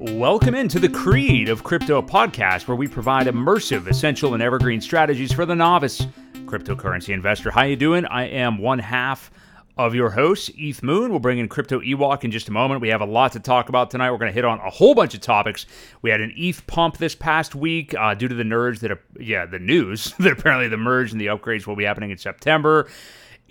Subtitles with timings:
[0.00, 5.32] Welcome into the Creed of Crypto podcast, where we provide immersive, essential, and evergreen strategies
[5.32, 6.06] for the novice
[6.44, 7.50] cryptocurrency investor.
[7.50, 8.04] How you doing?
[8.04, 9.30] I am one half
[9.76, 11.10] of your hosts, ETH Moon.
[11.10, 12.80] We'll bring in Crypto Ewok in just a moment.
[12.80, 14.10] We have a lot to talk about tonight.
[14.10, 15.64] We're going to hit on a whole bunch of topics.
[16.02, 19.00] We had an ETH pump this past week uh, due to the nerds that, are,
[19.18, 22.88] yeah, the news that apparently the merge and the upgrades will be happening in September.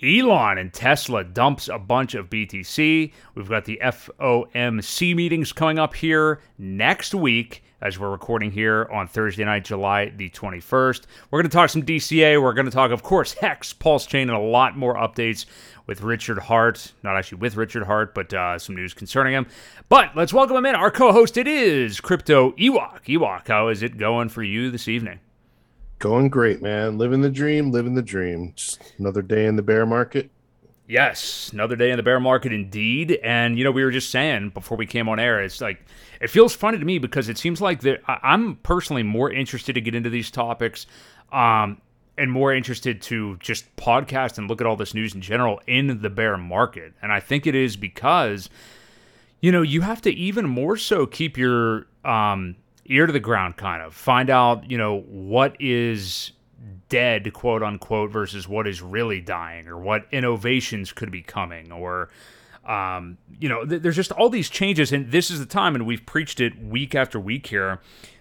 [0.02, 3.12] Elon and Tesla dumps a bunch of BTC.
[3.34, 9.06] We've got the FOMC meetings coming up here next week as we're recording here on
[9.06, 11.02] Thursday night, July the 21st.
[11.30, 12.42] We're going to talk some DCA.
[12.42, 15.46] We're going to talk, of course, Hex, Pulse Chain, and a lot more updates
[15.86, 16.92] with Richard Heart.
[17.02, 19.46] Not actually with Richard Heart, but uh, some news concerning him.
[19.88, 20.74] But let's welcome him in.
[20.74, 23.04] Our co host, it is Crypto Ewok.
[23.04, 25.20] Ewok, how is it going for you this evening?
[26.00, 26.96] Going great, man.
[26.96, 28.54] Living the dream, living the dream.
[28.56, 30.30] Just another day in the bear market.
[30.88, 33.20] Yes, another day in the bear market indeed.
[33.22, 35.84] And you know, we were just saying before we came on air, it's like
[36.18, 39.82] it feels funny to me because it seems like that I'm personally more interested to
[39.82, 40.86] get into these topics,
[41.32, 41.82] um,
[42.16, 46.00] and more interested to just podcast and look at all this news in general in
[46.00, 46.94] the bear market.
[47.02, 48.48] And I think it is because,
[49.40, 52.56] you know, you have to even more so keep your um
[52.90, 56.32] ear to the ground kind of find out you know what is
[56.88, 62.10] dead quote unquote versus what is really dying or what innovations could be coming or
[62.66, 65.86] um, you know th- there's just all these changes and this is the time and
[65.86, 67.80] we've preached it week after week here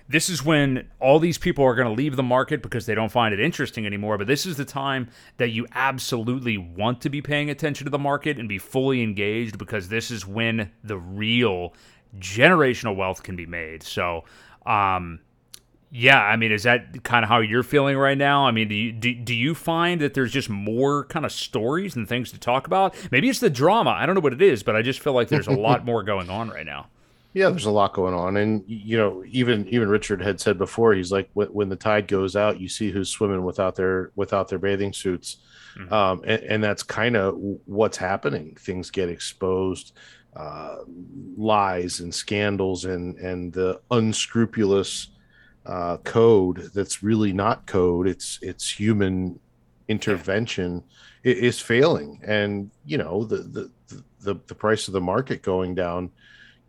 [0.09, 3.11] this is when all these people are going to leave the market because they don't
[3.11, 4.17] find it interesting anymore.
[4.17, 8.00] But this is the time that you absolutely want to be paying attention to the
[8.00, 11.76] market and be fully engaged because this is when the real
[12.17, 13.83] generational wealth can be made.
[13.83, 14.23] So,
[14.70, 15.20] um,
[15.92, 18.45] yeah, I mean, is that kind of how you're feeling right now?
[18.45, 21.95] I mean, do you, do, do you find that there's just more kind of stories
[21.95, 22.95] and things to talk about?
[23.11, 23.89] Maybe it's the drama.
[23.92, 26.03] I don't know what it is, but I just feel like there's a lot more
[26.03, 26.88] going on right now.
[27.34, 30.95] Yeah, there's a lot going on, and you know, even even Richard had said before,
[30.95, 34.58] he's like, when the tide goes out, you see who's swimming without their without their
[34.58, 35.38] bathing suits,
[35.77, 35.93] mm-hmm.
[35.93, 37.36] um, and, and that's kind of
[37.66, 38.58] what's happening.
[38.60, 39.93] Things get exposed,
[40.39, 40.77] uh,
[41.36, 45.10] lies and scandals, and and the unscrupulous
[45.66, 48.08] uh, code that's really not code.
[48.08, 49.39] It's it's human
[49.89, 50.83] intervention
[51.23, 51.33] yeah.
[51.33, 52.22] is failing.
[52.23, 53.72] And you know the, the
[54.22, 56.11] the the price of the market going down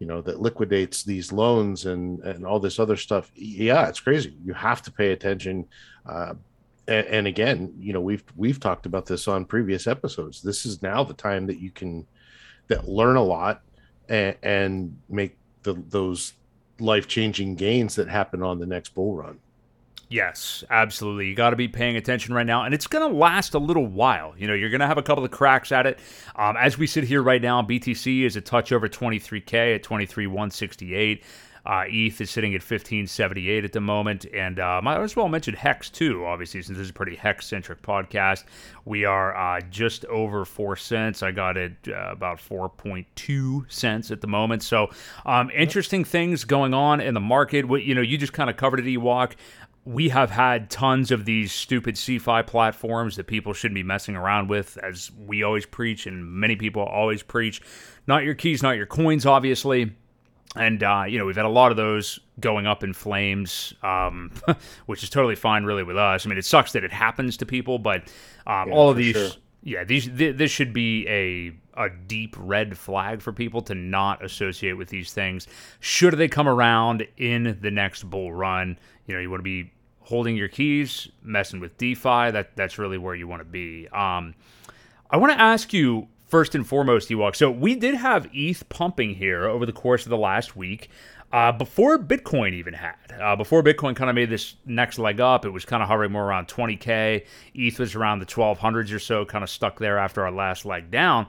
[0.00, 3.30] you know that liquidates these loans and and all this other stuff.
[3.36, 4.34] Yeah it's crazy.
[4.44, 5.66] You have to pay attention.
[6.04, 6.34] Uh,
[6.88, 10.42] and, and again you know we've we've talked about this on previous episodes.
[10.42, 12.04] This is now the time that you can
[12.70, 13.62] that learn a lot
[14.08, 16.32] and, and make the, those
[16.78, 19.38] life changing gains that happen on the next bull run.
[20.08, 21.28] Yes, absolutely.
[21.28, 23.86] You got to be paying attention right now, and it's going to last a little
[23.86, 24.34] while.
[24.36, 26.00] You know, you're going to have a couple of cracks at it.
[26.34, 31.22] Um, as we sit here right now, BTC is a touch over 23K at 23,168.
[31.64, 34.26] Uh, ETH is sitting at 1578 at the moment.
[34.32, 37.46] And uh, might as well mention Hex, too, obviously, since this is a pretty Hex
[37.46, 38.44] centric podcast.
[38.84, 41.22] We are uh, just over 4 cents.
[41.22, 44.62] I got it uh, about 4.2 cents at the moment.
[44.62, 44.90] So,
[45.26, 47.66] um, interesting things going on in the market.
[47.68, 49.34] You know, you just kind of covered it, Ewok
[49.84, 54.48] we have had tons of these stupid CeFi platforms that people shouldn't be messing around
[54.48, 57.62] with, as we always preach, and many people always preach.
[58.06, 59.92] Not your keys, not your coins, obviously
[60.56, 64.32] and uh, you know we've had a lot of those going up in flames, um,
[64.86, 66.26] which is totally fine, really, with us.
[66.26, 68.02] I mean, it sucks that it happens to people, but
[68.46, 69.30] um, yeah, all of these, sure.
[69.62, 74.24] yeah, these th- this should be a a deep red flag for people to not
[74.24, 75.46] associate with these things.
[75.78, 79.70] Should they come around in the next bull run, you know, you want to be
[80.00, 82.32] holding your keys, messing with DeFi.
[82.32, 83.88] That that's really where you want to be.
[83.88, 84.34] Um,
[85.08, 87.34] I want to ask you first and foremost, Ewok.
[87.34, 90.88] So we did have ETH pumping here over the course of the last week.
[91.32, 95.44] Uh, before Bitcoin even had, uh, before Bitcoin kind of made this next leg up,
[95.44, 97.24] it was kind of hovering more around 20k.
[97.54, 100.90] ETH was around the 1200s or so, kind of stuck there after our last leg
[100.90, 101.26] down.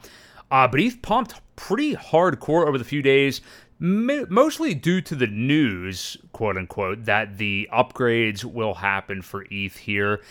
[0.50, 3.42] Uh, but ETH pumped pretty hardcore over the few days,
[3.80, 10.22] mostly due to the news, quote unquote, that the upgrades will happen for ETH here.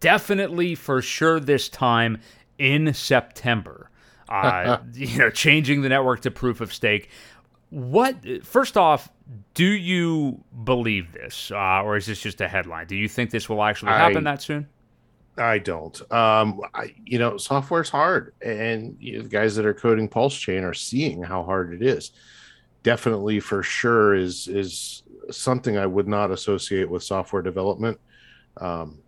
[0.00, 2.18] Definitely for sure this time
[2.58, 3.87] in September
[4.28, 7.10] uh, you know, changing the network to proof of stake.
[7.70, 9.10] What first off,
[9.54, 12.86] do you believe this, uh, or is this just a headline?
[12.86, 14.68] Do you think this will actually happen I, that soon?
[15.36, 16.00] I don't.
[16.12, 20.36] Um, I, you know, software's hard, and you know, the guys that are coding Pulse
[20.36, 22.12] Chain are seeing how hard it is.
[22.82, 28.00] Definitely, for sure, is is something I would not associate with software development.
[28.56, 28.98] Um,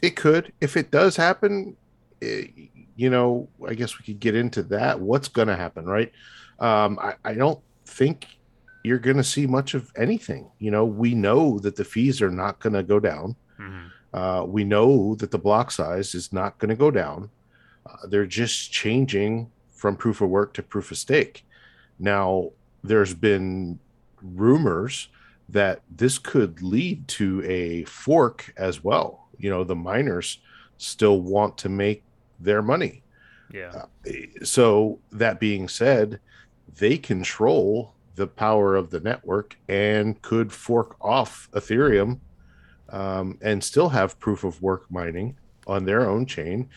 [0.00, 1.76] it could, if it does happen,
[2.20, 2.50] it,
[2.98, 4.98] you know, I guess we could get into that.
[4.98, 6.10] What's going to happen, right?
[6.58, 8.26] Um, I, I don't think
[8.82, 10.50] you're going to see much of anything.
[10.58, 13.36] You know, we know that the fees are not going to go down.
[13.60, 13.86] Mm-hmm.
[14.18, 17.30] Uh, we know that the block size is not going to go down.
[17.86, 21.46] Uh, they're just changing from proof of work to proof of stake.
[22.00, 22.50] Now,
[22.82, 23.78] there's been
[24.20, 25.06] rumors
[25.48, 29.28] that this could lead to a fork as well.
[29.38, 30.40] You know, the miners
[30.78, 32.02] still want to make
[32.38, 33.02] their money.
[33.52, 33.84] Yeah.
[34.06, 34.10] Uh,
[34.44, 36.20] so, that being said,
[36.78, 42.18] they control the power of the network and could fork off Ethereum
[42.90, 45.36] um, and still have proof of work mining
[45.66, 46.68] on their own chain.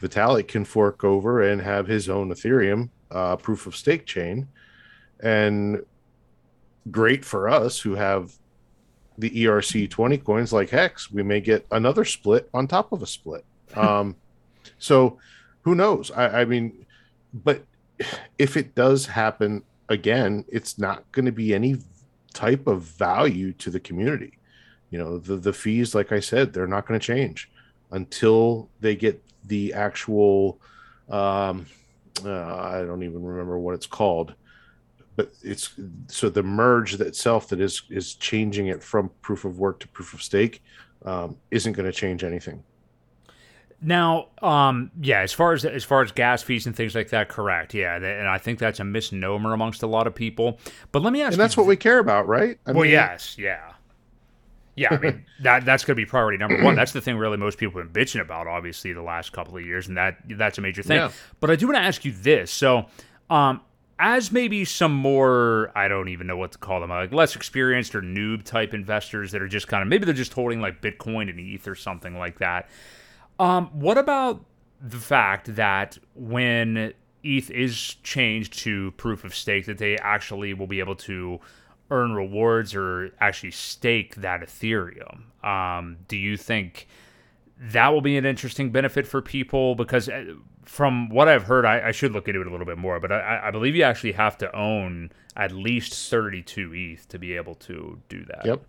[0.00, 4.48] Vitalik can fork over and have his own Ethereum uh, proof of stake chain.
[5.20, 5.84] And
[6.90, 8.32] great for us who have
[9.18, 13.06] the ERC 20 coins like Hex, we may get another split on top of a
[13.06, 13.44] split.
[13.76, 14.16] Um,
[14.78, 15.18] so
[15.62, 16.10] who knows?
[16.10, 16.86] I, I mean,
[17.32, 17.64] but
[18.38, 21.78] if it does happen again, it's not going to be any
[22.32, 24.38] type of value to the community.
[24.90, 27.50] You know, the, the fees, like I said, they're not going to change
[27.92, 30.60] until they get the actual,
[31.08, 31.66] um,
[32.24, 34.34] uh, I don't even remember what it's called,
[35.16, 35.74] but it's
[36.08, 40.14] so the merge itself that is is changing it from proof of work to proof
[40.14, 40.62] of stake
[41.04, 42.62] um, isn't going to change anything.
[43.82, 47.30] Now, um, yeah, as far as as far as gas fees and things like that,
[47.30, 50.58] correct, yeah, and I think that's a misnomer amongst a lot of people.
[50.92, 52.58] But let me ask, you and that's you, what we care about, right?
[52.66, 53.72] I well, mean, yes, yeah,
[54.76, 54.88] yeah.
[54.90, 56.76] I mean, that that's going to be priority number one.
[56.76, 59.64] That's the thing, really, most people have been bitching about, obviously, the last couple of
[59.64, 60.98] years, and that that's a major thing.
[60.98, 61.10] Yeah.
[61.40, 62.86] But I do want to ask you this, so.
[63.30, 63.60] Um,
[64.02, 67.94] as maybe some more, I don't even know what to call them, like less experienced
[67.94, 71.28] or noob type investors that are just kind of maybe they're just holding like Bitcoin
[71.28, 72.70] and ETH or something like that.
[73.40, 74.44] Um, what about
[74.82, 76.92] the fact that when
[77.24, 81.40] ETH is changed to proof of stake, that they actually will be able to
[81.90, 85.22] earn rewards or actually stake that Ethereum?
[85.42, 86.86] Um, do you think
[87.58, 89.74] that will be an interesting benefit for people?
[89.74, 90.34] Because uh,
[90.66, 93.10] from what I've heard, I, I, should look into it a little bit more, but
[93.10, 97.54] I, I, believe you actually have to own at least 32 ETH to be able
[97.56, 98.44] to do that.
[98.44, 98.64] Yep.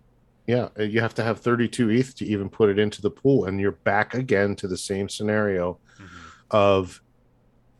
[0.46, 0.68] Yeah.
[0.78, 3.46] Uh, you have to have 32 ETH to even put it into the pool.
[3.46, 6.06] And you're back again to the same scenario mm-hmm.
[6.50, 7.02] of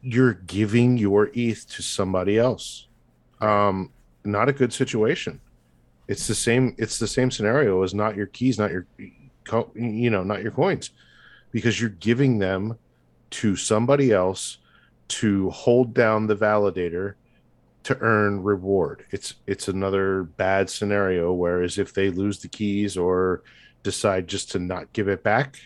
[0.00, 2.88] you're giving your ETH to somebody else.
[3.40, 3.92] Um,
[4.24, 5.40] not a good situation.
[6.08, 6.74] It's the same.
[6.78, 8.86] It's the same scenario as not your keys, not your,
[9.74, 10.90] you know, not your coins,
[11.52, 12.78] because you're giving them
[13.30, 14.58] to somebody else
[15.08, 17.14] to hold down the validator
[17.84, 19.04] to earn reward.
[19.10, 21.32] It's it's another bad scenario.
[21.32, 23.42] Whereas if they lose the keys or
[23.82, 25.58] decide just to not give it back,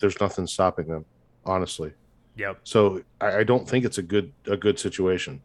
[0.00, 1.04] there's nothing stopping them.
[1.44, 1.92] Honestly.
[2.36, 2.60] Yep.
[2.64, 5.40] So I, I don't think it's a good a good situation.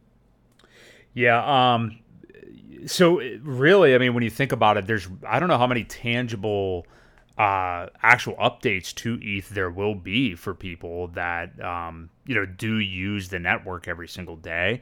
[1.12, 1.74] Yeah.
[1.74, 1.98] Um.
[2.86, 5.84] So really, I mean, when you think about it, there's I don't know how many
[5.84, 6.86] tangible
[7.36, 12.78] uh, actual updates to ETH there will be for people that um, you know do
[12.78, 14.80] use the network every single day.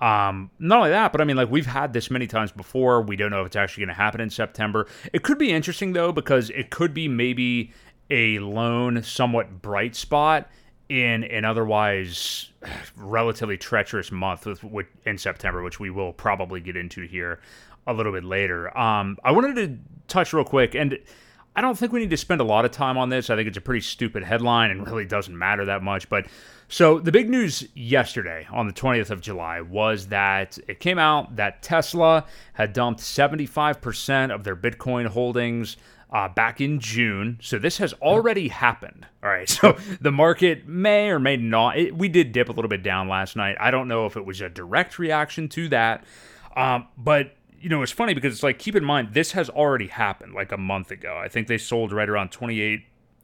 [0.00, 3.02] Um, not only that, but I mean, like we've had this many times before.
[3.02, 4.86] We don't know if it's actually going to happen in September.
[5.12, 7.72] It could be interesting though because it could be maybe
[8.08, 10.48] a lone, somewhat bright spot
[10.88, 12.50] in an otherwise
[12.96, 17.40] relatively treacherous month with, with, in September, which we will probably get into here
[17.86, 18.76] a little bit later.
[18.76, 20.98] Um, I wanted to touch real quick and
[21.60, 23.28] I don't think we need to spend a lot of time on this.
[23.28, 26.08] I think it's a pretty stupid headline and really doesn't matter that much.
[26.08, 26.24] But
[26.68, 31.36] so the big news yesterday on the 20th of July was that it came out
[31.36, 32.24] that Tesla
[32.54, 35.76] had dumped 75% of their Bitcoin holdings
[36.10, 37.38] uh, back in June.
[37.42, 39.06] So this has already happened.
[39.22, 39.46] All right.
[39.60, 41.76] So the market may or may not.
[41.76, 43.58] It, we did dip a little bit down last night.
[43.60, 46.04] I don't know if it was a direct reaction to that.
[46.56, 49.88] Um, but you know, it's funny because it's like, keep in mind, this has already
[49.88, 51.20] happened like a month ago.
[51.22, 52.80] I think they sold right around 28,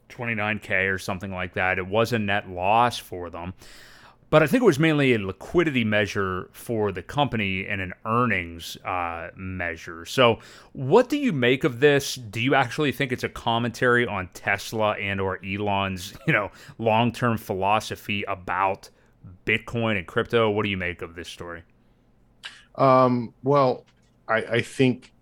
[0.09, 1.77] 29K or something like that.
[1.77, 3.53] It was a net loss for them.
[4.29, 8.75] But I think it was mainly a liquidity measure for the company and an earnings
[8.83, 10.05] uh, measure.
[10.05, 10.39] So,
[10.73, 12.15] what do you make of this?
[12.15, 17.37] Do you actually think it's a commentary on Tesla and or Elon's, you know, long-term
[17.37, 18.89] philosophy about
[19.45, 20.49] Bitcoin and crypto?
[20.49, 21.63] What do you make of this story?
[22.75, 23.85] Um, well,
[24.27, 25.13] I, I think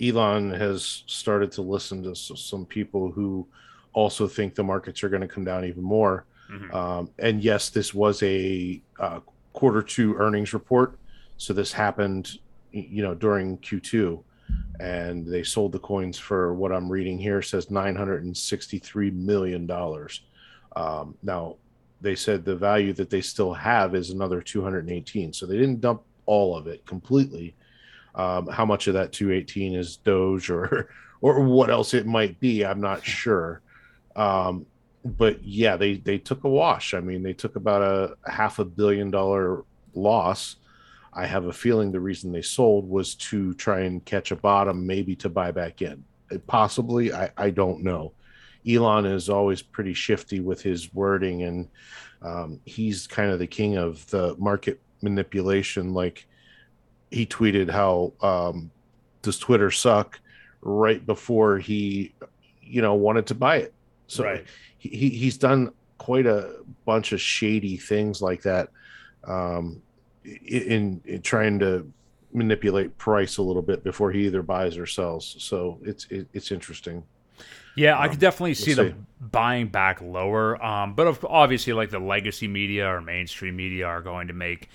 [0.00, 3.46] Elon has started to listen to some people who
[3.92, 6.26] also think the markets are going to come down even more.
[6.50, 6.74] Mm-hmm.
[6.74, 9.20] Um, and yes, this was a uh,
[9.52, 10.98] quarter two earnings report.
[11.38, 12.38] So this happened,
[12.72, 14.22] you know, during Q2
[14.78, 19.70] and they sold the coins for what I'm reading here says $963 million.
[20.76, 21.56] Um, now
[22.00, 25.32] they said the value that they still have is another 218.
[25.32, 27.54] So they didn't dump all of it completely
[28.16, 30.88] Um, how much of that 218 is Doge or
[31.20, 33.60] or what else it might be, I'm not sure.
[34.14, 34.66] Um,
[35.04, 36.94] but yeah, they they took a wash.
[36.94, 40.56] I mean, they took about a, half a billion dollar loss.
[41.12, 44.86] I have a feeling the reason they sold was to try and catch a bottom,
[44.86, 46.04] maybe to buy back in.
[46.46, 48.12] Possibly, I, I don't know.
[48.68, 51.68] Elon is always pretty shifty with his wording, and
[52.20, 55.94] um, he's kind of the king of the market manipulation.
[55.94, 56.26] Like
[57.10, 58.70] he tweeted how um,
[59.22, 60.20] does Twitter suck
[60.60, 62.12] right before he,
[62.62, 63.72] you know, wanted to buy it.
[64.08, 64.44] So right.
[64.78, 68.68] he he's done quite a bunch of shady things like that
[69.24, 69.82] um,
[70.24, 71.90] in, in trying to
[72.32, 75.36] manipulate price a little bit before he either buys or sells.
[75.38, 77.02] So it's it, it's interesting.
[77.76, 80.62] Yeah, um, I could definitely see them buying back lower.
[80.64, 84.68] Um, but obviously, like the legacy media or mainstream media are going to make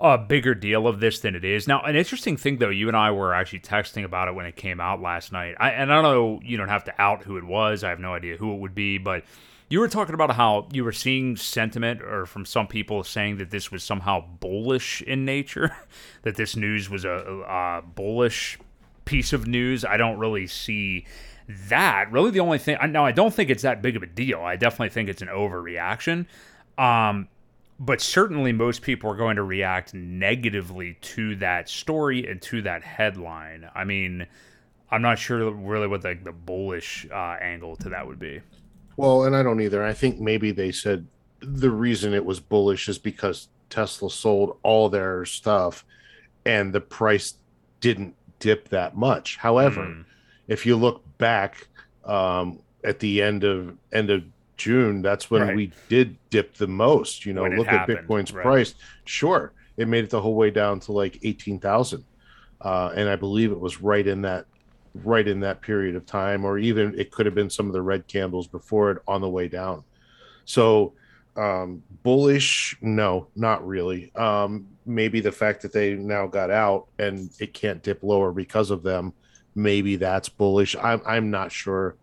[0.00, 1.68] a bigger deal of this than it is.
[1.68, 4.56] Now, an interesting thing though, you and I were actually texting about it when it
[4.56, 5.56] came out last night.
[5.60, 7.84] I, and I don't know, you don't have to out who it was.
[7.84, 9.24] I have no idea who it would be, but
[9.68, 13.50] you were talking about how you were seeing sentiment or from some people saying that
[13.50, 15.76] this was somehow bullish in nature,
[16.22, 18.58] that this news was a, a bullish
[19.04, 19.84] piece of news.
[19.84, 21.06] I don't really see
[21.68, 22.10] that.
[22.10, 24.40] Really, the only thing now I don't think it's that big of a deal.
[24.40, 26.26] I definitely think it's an overreaction.
[26.78, 27.28] Um,
[27.80, 32.82] but certainly most people are going to react negatively to that story and to that
[32.82, 33.68] headline.
[33.74, 34.26] I mean,
[34.90, 38.42] I'm not sure really what the, the bullish uh, angle to that would be.
[38.98, 39.82] Well, and I don't either.
[39.82, 41.06] I think maybe they said
[41.40, 45.86] the reason it was bullish is because Tesla sold all their stuff
[46.44, 47.34] and the price
[47.80, 49.38] didn't dip that much.
[49.38, 50.04] However, mm.
[50.48, 51.66] if you look back
[52.04, 54.24] um, at the end of end of
[54.60, 55.56] June, that's when right.
[55.56, 57.24] we did dip the most.
[57.24, 58.42] You know, look at Bitcoin's right.
[58.42, 58.74] price.
[59.06, 62.04] Sure, it made it the whole way down to like eighteen thousand,
[62.60, 64.44] uh, and I believe it was right in that
[65.02, 67.80] right in that period of time, or even it could have been some of the
[67.80, 69.82] red candles before it on the way down.
[70.44, 70.92] So
[71.36, 74.14] um, bullish, no, not really.
[74.14, 78.70] Um, maybe the fact that they now got out and it can't dip lower because
[78.70, 79.14] of them,
[79.54, 80.76] maybe that's bullish.
[80.76, 81.96] I'm I'm not sure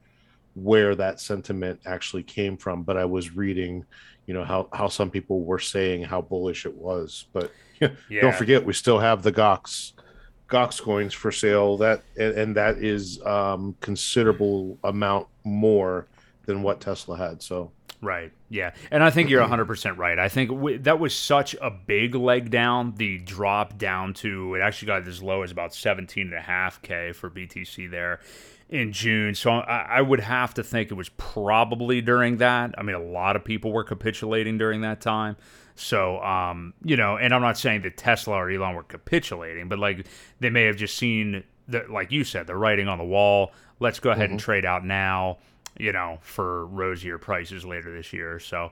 [0.58, 3.86] where that sentiment actually came from, but I was reading,
[4.26, 7.26] you know, how how some people were saying how bullish it was.
[7.32, 8.22] But yeah.
[8.22, 9.94] don't forget, we still have the Gox
[10.50, 11.78] Gox coins for sale.
[11.78, 16.08] That and, and that is um, considerable amount more
[16.46, 17.42] than what Tesla had.
[17.44, 18.32] So Right.
[18.50, 18.74] Yeah.
[18.92, 20.20] And I think you're 100% right.
[20.20, 22.94] I think w- that was such a big leg down.
[22.96, 28.20] The drop down to, it actually got as low as about 17.5K for BTC there
[28.69, 29.33] in June.
[29.36, 32.75] So I, I, would have to think it was probably during that.
[32.77, 35.38] I mean, a lot of people were capitulating during that time.
[35.75, 39.79] So, um, you know, and I'm not saying that Tesla or Elon were capitulating, but
[39.79, 40.07] like
[40.39, 43.51] they may have just seen the, like you said, the writing on the wall.
[43.79, 44.33] Let's go ahead mm-hmm.
[44.33, 45.38] and trade out now,
[45.77, 48.39] you know, for rosier prices later this year.
[48.39, 48.71] So,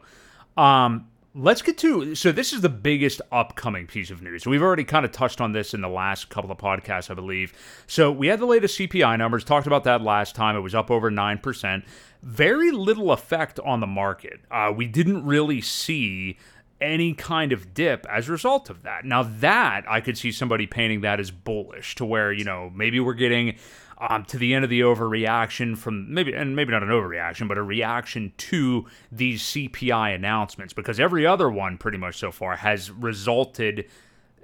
[0.57, 4.45] um, let's get to so this is the biggest upcoming piece of news.
[4.45, 7.53] We've already kind of touched on this in the last couple of podcasts, I believe.
[7.87, 10.55] So we had the latest CPI numbers, talked about that last time.
[10.55, 11.83] It was up over nine percent.
[12.23, 14.39] Very little effect on the market.
[14.49, 16.37] Uh, we didn't really see
[16.81, 19.05] any kind of dip as a result of that.
[19.05, 22.99] Now that I could see somebody painting that as bullish to where, you know, maybe
[22.99, 23.55] we're getting
[23.97, 27.57] um, to the end of the overreaction from maybe, and maybe not an overreaction, but
[27.57, 32.91] a reaction to these CPI announcements because every other one pretty much so far has
[32.91, 33.85] resulted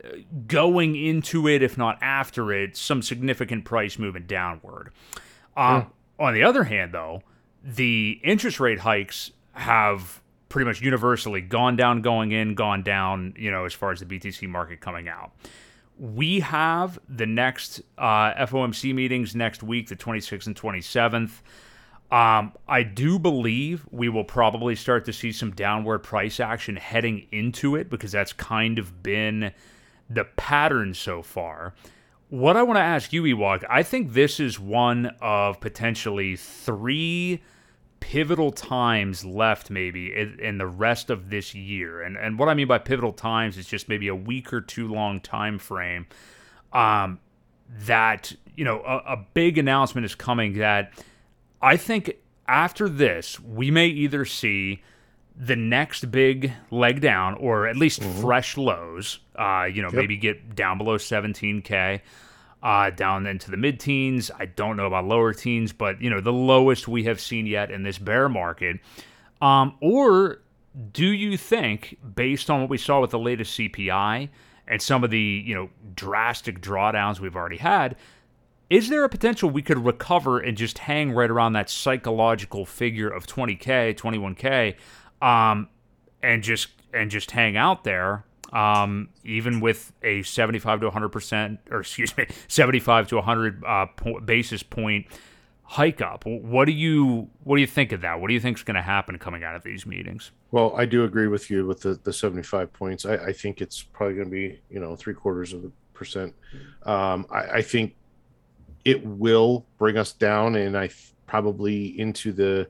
[0.03, 0.09] uh,
[0.47, 4.91] going into it, if not after it, some significant price movement downward.
[5.57, 6.23] Um, hmm.
[6.23, 7.23] On the other hand, though,
[7.63, 13.51] the interest rate hikes have pretty much universally gone down going in, gone down, you
[13.51, 15.31] know, as far as the BTC market coming out
[16.01, 21.29] we have the next uh, FOMC meetings next week, the 26th and 27th.
[22.09, 27.27] Um, I do believe we will probably start to see some downward price action heading
[27.31, 29.51] into it because that's kind of been
[30.09, 31.75] the pattern so far.
[32.29, 37.43] What I want to ask you, Ewok, I think this is one of potentially three
[38.01, 42.01] pivotal times left maybe in, in, the rest of this year.
[42.01, 44.89] And and what I mean by pivotal times is just maybe a week or two
[44.89, 46.07] long time frame.
[46.73, 47.19] Um,
[47.85, 50.91] that you know a, a big announcement is coming that
[51.61, 52.17] I think
[52.47, 54.83] after this we may either see
[55.33, 58.21] the next big leg down or at least mm-hmm.
[58.21, 59.19] fresh lows.
[59.35, 59.95] Uh, you know, yep.
[59.95, 62.01] maybe get down below 17k
[62.63, 64.29] uh, down into the mid teens.
[64.37, 67.71] I don't know about lower teens, but you know the lowest we have seen yet
[67.71, 68.79] in this bear market.
[69.41, 70.41] Um, or
[70.93, 74.29] do you think, based on what we saw with the latest CPI
[74.67, 77.95] and some of the you know drastic drawdowns we've already had,
[78.69, 83.09] is there a potential we could recover and just hang right around that psychological figure
[83.09, 84.75] of 20k, 21k,
[85.25, 85.67] um,
[86.21, 88.23] and just and just hang out there?
[88.51, 93.85] Um, even with a 75 to 100 percent, or excuse me, 75 to 100 uh,
[93.95, 95.07] po- basis point
[95.71, 96.25] hike up.
[96.25, 98.19] What do you what do you think of that?
[98.19, 100.31] What do you think is going to happen coming out of these meetings?
[100.51, 103.05] Well, I do agree with you with the, the 75 points.
[103.05, 106.35] I, I think it's probably going to be, you know, three quarters of a percent.
[106.83, 107.95] Um, I, I, think
[108.83, 112.67] it will bring us down and I th- probably into the,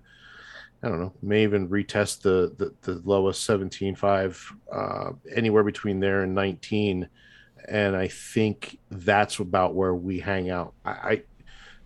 [0.83, 6.23] I don't know, may even retest the, the, the lowest 17.5, uh, anywhere between there
[6.23, 7.07] and 19.
[7.67, 10.73] And I think that's about where we hang out.
[10.83, 11.21] I, I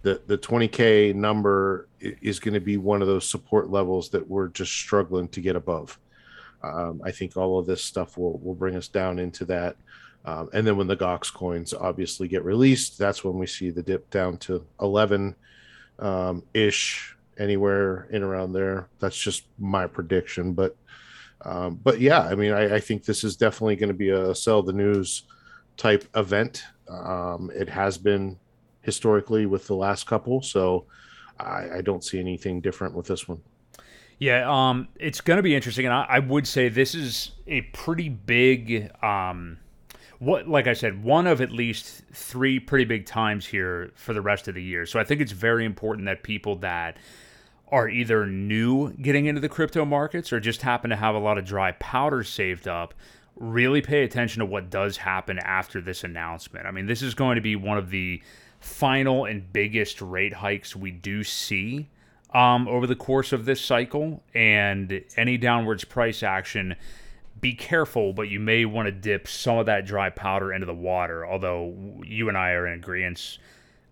[0.06, 4.50] the the 20k number is going to be one of those support levels that we're
[4.50, 6.00] just struggling to get above.
[6.62, 9.78] Um, I think all of this stuff will will bring us down into that.
[10.24, 13.82] Um, and then when the Gox coins obviously get released, that's when we see the
[13.82, 15.36] dip down to 11
[16.00, 18.88] um, ish, anywhere in around there.
[19.00, 20.54] That's just my prediction.
[20.54, 20.76] But
[21.42, 24.34] um, but yeah, I mean, I, I think this is definitely going to be a
[24.34, 25.24] sell the news
[25.78, 26.64] type event.
[26.90, 28.38] Um, it has been
[28.82, 30.42] historically with the last couple.
[30.42, 30.86] So
[31.40, 33.42] I, I don't see anything different with this one.
[34.18, 37.62] Yeah, um, it's going to be interesting, and I, I, would say this is a
[37.62, 39.58] pretty big, um,
[40.20, 44.22] what like I said, one of at least three pretty big times here for the
[44.22, 44.86] rest of the year.
[44.86, 46.96] So I think it's very important that people that
[47.70, 51.38] are either new getting into the crypto markets or just happen to have a lot
[51.38, 52.94] of dry powder saved up
[53.36, 56.66] really pay attention to what does happen after this announcement.
[56.66, 58.22] I mean, this is going to be one of the
[58.60, 61.90] final and biggest rate hikes we do see
[62.34, 64.24] um, over the course of this cycle.
[64.34, 66.76] And any downwards price action,
[67.42, 70.74] be careful, but you may want to dip some of that dry powder into the
[70.74, 71.26] water.
[71.26, 73.38] Although you and I are in agreement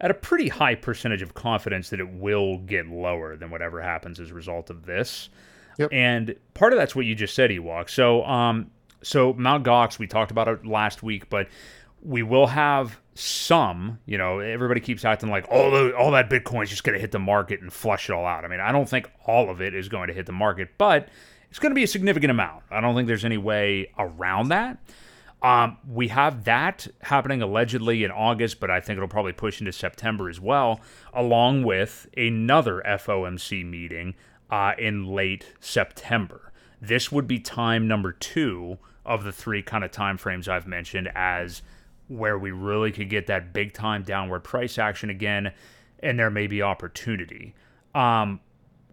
[0.02, 4.20] at a pretty high percentage of confidence that it will get lower than whatever happens
[4.20, 5.30] as a result of this.
[5.78, 5.90] Yep.
[5.92, 7.90] And part of that's what you just said, Ewok.
[7.90, 11.48] So, um, so Mount Gox, we talked about it last week, but
[12.02, 16.64] we will have some, you know, everybody keeps acting like all the, all that Bitcoin
[16.64, 18.44] is just going to hit the market and flush it all out.
[18.44, 21.08] I mean, I don't think all of it is going to hit the market, but
[21.50, 22.64] it's going to be a significant amount.
[22.72, 24.80] I don't think there's any way around that.
[25.44, 29.74] Um, we have that happening allegedly in August, but I think it'll probably push into
[29.74, 30.80] September as well,
[31.14, 34.16] along with another FOMC meeting
[34.50, 36.54] uh, in late September.
[36.82, 41.12] This would be time number two of the three kind of time frames I've mentioned
[41.14, 41.62] as
[42.08, 45.52] where we really could get that big time downward price action again,
[46.00, 47.54] and there may be opportunity.
[47.94, 48.40] Um,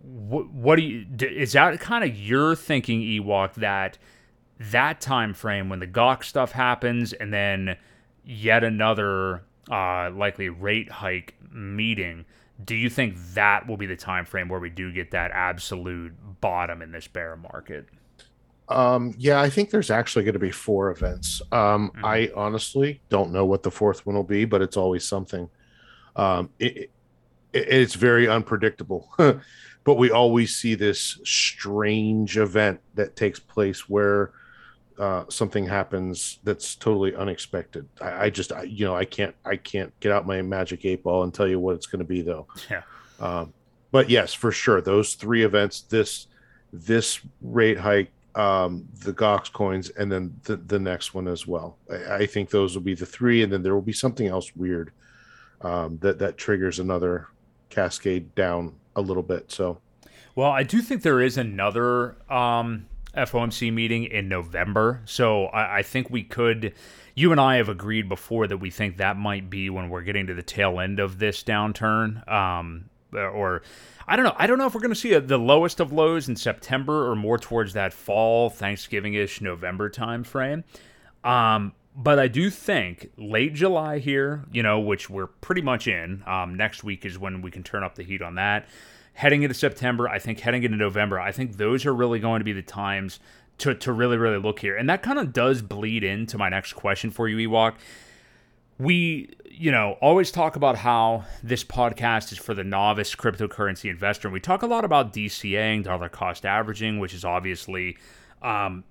[0.02, 3.98] what do you is that kind of your thinking, Ewok, that
[4.60, 7.76] that time frame when the Gox stuff happens, and then
[8.24, 12.24] yet another uh, likely rate hike meeting?
[12.62, 16.12] Do you think that will be the time frame where we do get that absolute
[16.40, 17.86] bottom in this bear market?
[18.68, 21.42] Um, yeah, I think there's actually going to be four events.
[21.50, 22.04] Um, mm-hmm.
[22.04, 25.48] I honestly don't know what the fourth one will be, but it's always something.
[26.14, 26.90] Um, it, it,
[27.52, 29.10] it's very unpredictable,
[29.84, 34.32] but we always see this strange event that takes place where
[35.00, 37.88] uh, something happens that's totally unexpected.
[38.02, 41.02] I, I just, I, you know, I can't, I can't get out my magic eight
[41.02, 42.46] ball and tell you what it's going to be, though.
[42.70, 42.82] Yeah.
[43.18, 43.54] Um,
[43.92, 46.26] but yes, for sure, those three events, this,
[46.72, 51.78] this rate hike um, the Gox coins, and then the, the next one as well.
[51.90, 54.54] I, I, think those will be the three, and then there will be something else
[54.54, 54.92] weird
[55.62, 57.26] um, that that triggers another
[57.70, 59.50] cascade down a little bit.
[59.50, 59.80] So,
[60.36, 65.82] well, I do think there is another um, FOMC meeting in November, so I, I
[65.82, 66.74] think we could.
[67.14, 70.26] You and I have agreed before that we think that might be when we're getting
[70.28, 73.62] to the tail end of this downturn, um, or
[74.06, 74.34] I don't know.
[74.36, 77.10] I don't know if we're going to see a, the lowest of lows in September
[77.10, 80.64] or more towards that fall, Thanksgiving ish November time frame.
[81.24, 86.22] Um, but I do think late July here, you know, which we're pretty much in.
[86.26, 88.68] Um, next week is when we can turn up the heat on that.
[89.20, 92.44] Heading into September, I think heading into November, I think those are really going to
[92.44, 93.20] be the times
[93.58, 94.76] to, to really, really look here.
[94.76, 97.74] And that kind of does bleed into my next question for you, Ewok
[98.80, 104.26] we you know always talk about how this podcast is for the novice cryptocurrency investor
[104.26, 107.96] and we talk a lot about dcaing dollar cost averaging which is obviously
[108.40, 108.82] um,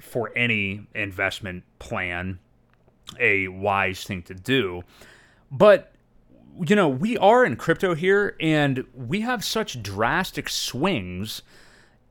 [0.00, 2.40] for any investment plan
[3.20, 4.82] a wise thing to do
[5.52, 5.92] but
[6.66, 11.42] you know we are in crypto here and we have such drastic swings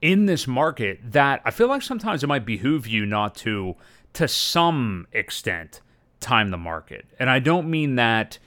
[0.02, 3.76] in this market that i feel like sometimes it might behoove you not to
[4.14, 5.82] to some extent
[6.20, 7.06] time the market.
[7.20, 8.40] And I don't mean that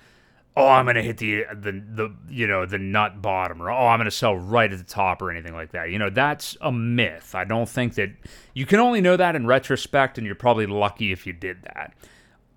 [0.56, 3.86] oh, I'm going to hit the the the you know, the nut bottom or oh,
[3.86, 5.90] I'm going to sell right at the top or anything like that.
[5.90, 7.34] You know, that's a myth.
[7.34, 8.10] I don't think that
[8.54, 11.94] you can only know that in retrospect and you're probably lucky if you did that.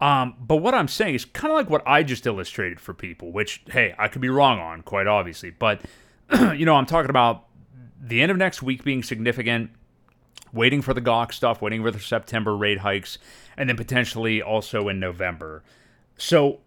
[0.01, 3.31] Um, but what I'm saying is kind of like what I just illustrated for people,
[3.31, 5.81] which hey, I could be wrong on quite obviously, but
[6.57, 7.45] you know, I'm talking about
[8.01, 9.69] the end of next week being significant
[10.53, 13.17] waiting for the Gox stuff, waiting for the September rate hikes,
[13.57, 15.63] and then potentially also in November.
[16.17, 16.59] So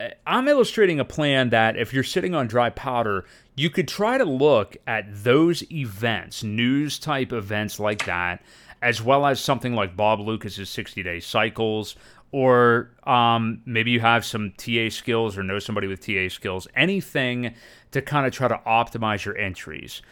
[0.00, 4.18] eh, I'm illustrating a plan that if you're sitting on dry powder, you could try
[4.18, 8.42] to look at those events, news type events like that,
[8.80, 11.96] as well as something like Bob Loukas's 60 day cycles,
[12.32, 17.54] or um, maybe you have some TA skills or know somebody with TA skills, anything
[17.92, 20.02] to kind of try to optimize your entries.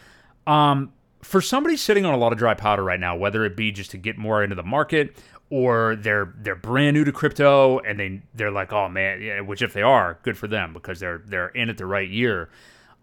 [0.47, 3.71] Um, for somebody sitting on a lot of dry powder right now, whether it be
[3.71, 5.17] just to get more into the market
[5.49, 9.61] or they're they're brand new to crypto and they they're like, oh man, yeah, which
[9.61, 12.49] if they are, good for them because they're they're in it the right year.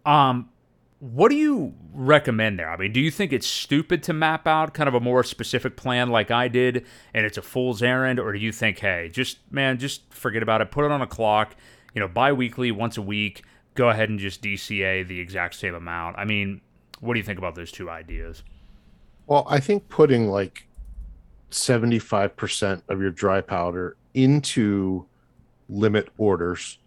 [0.05, 0.51] Um,
[1.13, 2.71] what do you recommend there?
[2.71, 5.77] I mean, do you think it's stupid to map out kind of a more specific
[5.77, 9.37] plan like I did and it's a fool's errand, or do you think, hey, just
[9.51, 11.57] man, just forget about it, put it on a clock,
[11.93, 16.17] you know, bi-weekly, once a week, go ahead and just DCA the exact same amount?
[16.17, 16.63] I mean,
[17.01, 18.43] what do you think about those two ideas?
[19.27, 20.67] Well, I think putting like
[21.51, 25.05] 75% of your dry powder into
[25.69, 26.79] limit orders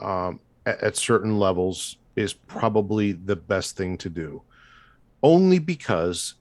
[0.00, 4.42] um, at, at certain levels is probably the best thing to do.
[5.22, 6.34] Only because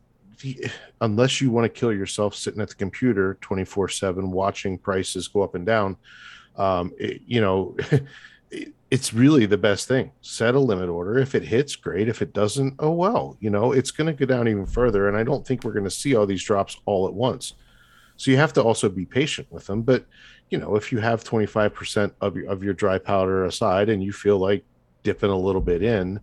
[1.01, 5.41] unless you want to kill yourself sitting at the computer 24 7 watching prices go
[5.41, 5.97] up and down,
[6.57, 7.75] um, it, you know,
[8.91, 10.11] it's really the best thing.
[10.21, 11.17] Set a limit order.
[11.17, 12.07] If it hits, great.
[12.07, 13.37] If it doesn't, oh well.
[13.39, 15.07] You know, it's going to go down even further.
[15.07, 17.53] And I don't think we're going to see all these drops all at once.
[18.17, 19.81] So you have to also be patient with them.
[19.81, 20.05] But
[20.49, 24.13] you know, if you have 25% of your of your dry powder aside and you
[24.13, 24.63] feel like
[25.05, 26.19] dipping a little bit in,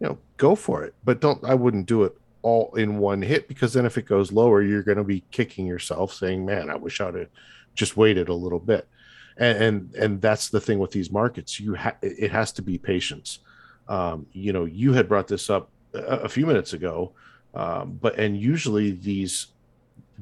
[0.00, 0.94] you know, go for it.
[1.04, 4.32] But don't I wouldn't do it all in one hit because then if it goes
[4.32, 7.28] lower, you're going to be kicking yourself saying, Man, I wish I'd have
[7.74, 8.88] just waited a little bit.
[9.36, 11.60] And and, and that's the thing with these markets.
[11.60, 13.40] You ha- it has to be patience.
[13.88, 17.12] Um, you know you had brought this up a, a few minutes ago
[17.54, 19.48] um, but and usually these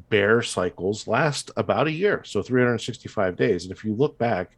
[0.08, 3.64] bear cycles last about a year so 365 days.
[3.64, 4.56] And if you look back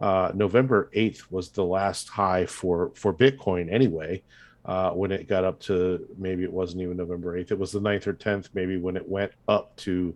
[0.00, 4.22] uh, november 8th was the last high for for bitcoin anyway
[4.66, 7.80] uh, when it got up to maybe it wasn't even november 8th it was the
[7.80, 10.14] 9th or 10th maybe when it went up to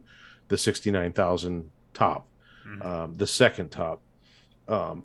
[0.48, 2.26] the 69000 top
[2.66, 2.82] mm-hmm.
[2.82, 4.00] um, the second top
[4.68, 5.04] um,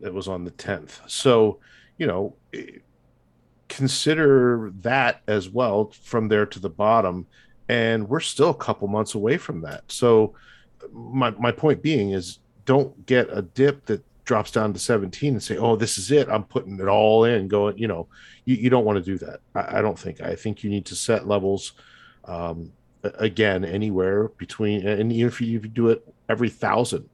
[0.00, 1.08] that was on the 10th.
[1.08, 1.58] So,
[1.98, 2.34] you know,
[3.68, 7.26] consider that as well from there to the bottom.
[7.68, 9.84] And we're still a couple months away from that.
[9.88, 10.34] So,
[10.92, 15.42] my, my point being is don't get a dip that drops down to 17 and
[15.42, 16.28] say, oh, this is it.
[16.28, 18.08] I'm putting it all in, going, you know,
[18.44, 19.40] you, you don't want to do that.
[19.54, 20.20] I, I, don't think.
[20.20, 21.72] I think you need to set levels
[22.24, 27.08] um, again anywhere between, and even if you, do it every thousand.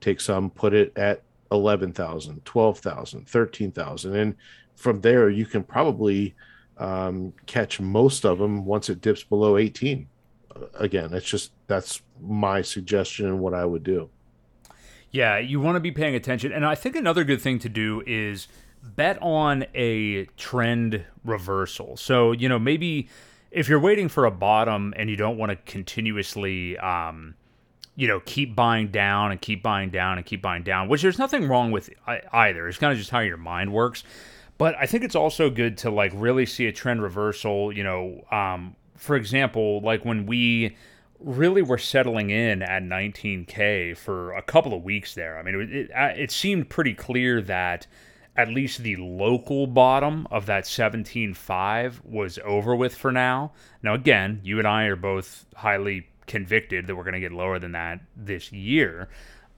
[0.00, 4.16] Take some, put it at 11,000, 12,000, 13,000.
[4.16, 4.34] And
[4.76, 6.34] from there, you can probably
[6.78, 10.08] um, catch most of them once it dips below 18.
[10.74, 14.10] Again, it's just that's my suggestion and what I would do.
[15.12, 16.52] Yeah, you want to be paying attention.
[16.52, 18.48] And I think another good thing to do is
[18.82, 21.96] bet on a trend reversal.
[21.96, 23.08] So, you know, maybe
[23.50, 27.34] if you're waiting for a bottom and you don't want to continuously um,
[27.94, 31.18] you know, keep buying down and keep buying down and keep buying down, which there's
[31.18, 31.90] nothing wrong with
[32.32, 32.66] either.
[32.66, 34.02] It's kind of just how your mind works.
[34.56, 37.72] But I think it's also good to like really see a trend reversal.
[37.72, 40.76] You know, um, for example, like when we
[41.24, 45.38] really were settling in at 19k for a couple of weeks there.
[45.38, 47.86] I mean, it, it, it seemed pretty clear that
[48.36, 53.52] at least the local bottom of that 17.5 was over with for now.
[53.82, 57.58] Now, again, you and I are both highly convicted that we're going to get lower
[57.58, 59.08] than that this year.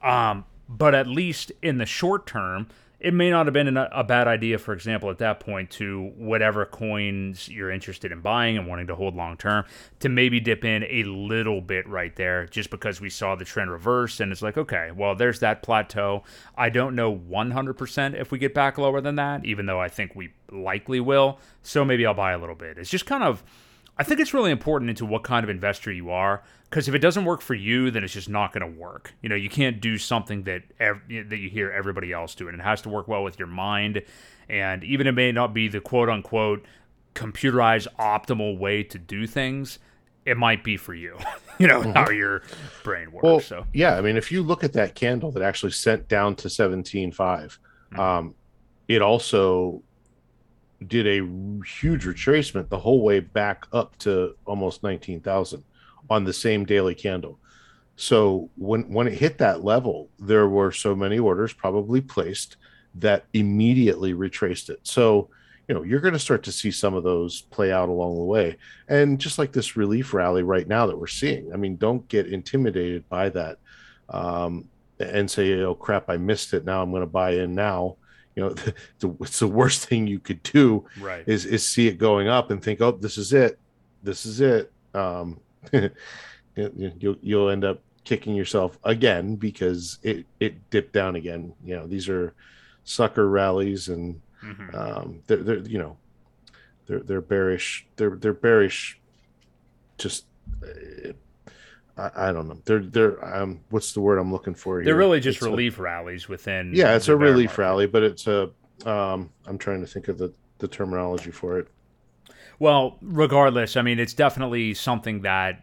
[0.03, 2.68] Um, but at least in the short term,
[3.00, 6.64] it may not have been a, bad idea, for example, at that point, to whatever
[6.64, 9.64] coins you're interested in buying and wanting to hold long term,
[10.00, 13.70] to maybe dip in a little bit right there, just because we saw the trend
[13.70, 14.20] reverse.
[14.20, 16.22] And it's like, okay, well, there's that plateau.
[16.57, 20.14] I don't know 100% if we get back lower than that, even though I think
[20.14, 21.40] we likely will.
[21.62, 22.78] So maybe I'll buy a little bit.
[22.78, 23.42] It's just kind of
[23.96, 26.42] I think it's really important into what kind of investor you are
[26.74, 29.14] because if it doesn't work for you, then it's just not going to work.
[29.22, 32.52] You know, you can't do something that ev- that you hear everybody else doing.
[32.52, 34.02] It has to work well with your mind,
[34.48, 36.64] and even it may not be the quote unquote
[37.14, 39.78] computerized optimal way to do things.
[40.26, 41.16] it might be for you.
[41.60, 41.92] you know mm-hmm.
[41.92, 42.42] how your
[42.82, 43.22] brain works.
[43.22, 46.34] Well, so yeah, I mean, if you look at that candle that actually sent down
[46.37, 47.56] to seventeen five,
[47.92, 48.00] mm-hmm.
[48.00, 48.34] um,
[48.88, 49.80] it also
[50.88, 51.24] did a
[51.64, 55.62] huge retracement the whole way back up to almost nineteen thousand
[56.11, 57.38] on the same daily candle.
[57.97, 62.57] So when when it hit that level, there were so many orders probably placed
[62.97, 64.81] that immediately retraced it.
[64.83, 65.31] So
[65.69, 68.25] you know you're going to start to see some of those play out along the
[68.25, 68.57] way.
[68.88, 72.27] And just like this relief rally right now that we're seeing i mean don't get
[72.27, 73.59] intimidated by that
[74.11, 74.69] um,
[75.01, 76.64] and say oh crap i missed it.
[76.64, 77.97] Now i'm going to buy in now.
[78.35, 78.49] You know
[78.99, 81.25] the, it's the worst thing you could do right.
[81.27, 83.59] is is see it going up and think oh this is it.
[84.03, 84.71] This is it.
[84.93, 85.40] Um,
[86.57, 91.87] you'll you'll end up kicking yourself again because it it dipped down again you know
[91.87, 92.35] these are
[92.85, 94.77] sucker rallies and Mm-hmm.
[94.77, 95.96] Um, they're, they're, you know,
[96.87, 97.87] they're they're bearish.
[97.96, 99.00] They're they're bearish.
[99.96, 100.27] Just,
[100.62, 101.12] uh,
[101.96, 102.59] I, I, don't know.
[102.64, 104.79] They're they're um, what's the word I'm looking for?
[104.79, 104.87] Here?
[104.87, 106.72] They're really just it's relief a, rallies within.
[106.74, 107.62] Yeah, it's a relief market.
[107.62, 108.50] rally, but it's a.
[108.85, 111.68] Um, I'm trying to think of the the terminology for it.
[112.64, 115.61] Well, regardless, I mean, it's definitely something that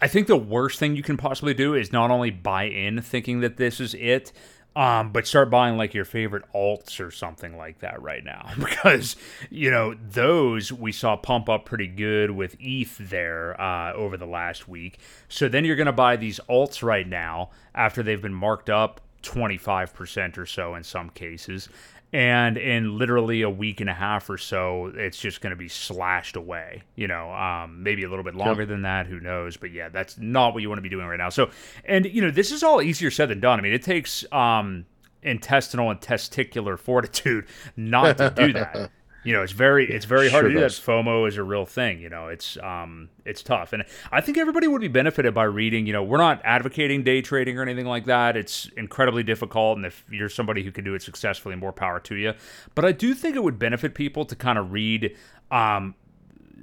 [0.00, 3.40] I think the worst thing you can possibly do is not only buy in thinking
[3.40, 4.32] that this is it,
[4.74, 9.14] um, but start buying like your favorite alts or something like that right now because
[9.50, 14.24] you know those we saw pump up pretty good with ETH there uh, over the
[14.24, 15.00] last week.
[15.28, 19.02] So then you're going to buy these alts right now after they've been marked up
[19.22, 21.68] 25% or so in some cases
[22.12, 25.68] and in literally a week and a half or so it's just going to be
[25.68, 28.68] slashed away you know um, maybe a little bit longer yep.
[28.68, 29.56] than that who knows?
[29.56, 31.28] But yeah that's not what you want to be doing right now.
[31.28, 31.50] So
[31.84, 33.58] and you know this is all easier said than done.
[33.58, 34.86] I mean it takes um,
[35.22, 37.46] intestinal and testicular fortitude
[37.76, 38.90] not to do that
[39.22, 40.80] you know, it's very it's very hard sure to do does.
[40.80, 40.90] that.
[40.90, 42.00] FOMO is a real thing.
[42.00, 45.86] You know, it's um it's tough, and I think everybody would be benefited by reading.
[45.86, 48.36] You know, we're not advocating day trading or anything like that.
[48.36, 52.14] It's incredibly difficult, and if you're somebody who can do it successfully, more power to
[52.14, 52.32] you.
[52.74, 55.16] But I do think it would benefit people to kind of read
[55.50, 55.94] um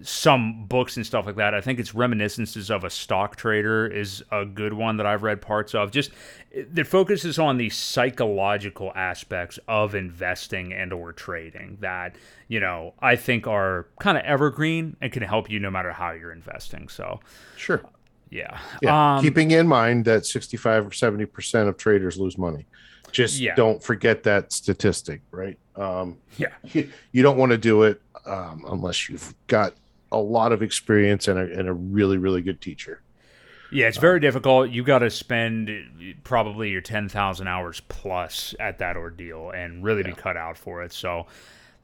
[0.04, 1.54] some books and stuff like that.
[1.54, 5.42] I think it's Reminiscences of a Stock Trader is a good one that I've read
[5.42, 5.92] parts of.
[5.92, 6.12] Just
[6.56, 12.16] that focuses on the psychological aspects of investing and or trading that,
[12.48, 16.12] you know, I think are kind of evergreen and can help you no matter how
[16.12, 16.90] you're investing.
[16.90, 17.20] So,
[17.56, 17.82] sure.
[18.30, 18.60] Yeah.
[18.82, 19.16] yeah.
[19.16, 22.66] Um, Keeping in mind that 65 or 70% of traders lose money.
[23.12, 23.56] Just yeah.
[23.56, 25.58] don't forget that statistic, right?
[25.76, 26.54] Um, yeah.
[26.64, 29.74] You, you don't want to do it um, unless you've got
[30.12, 33.02] a lot of experience and a, and a really really good teacher.
[33.72, 34.70] Yeah, it's very um, difficult.
[34.70, 35.70] You got to spend
[36.24, 40.08] probably your 10,000 hours plus at that ordeal and really yeah.
[40.08, 40.94] be cut out for it.
[40.94, 41.26] So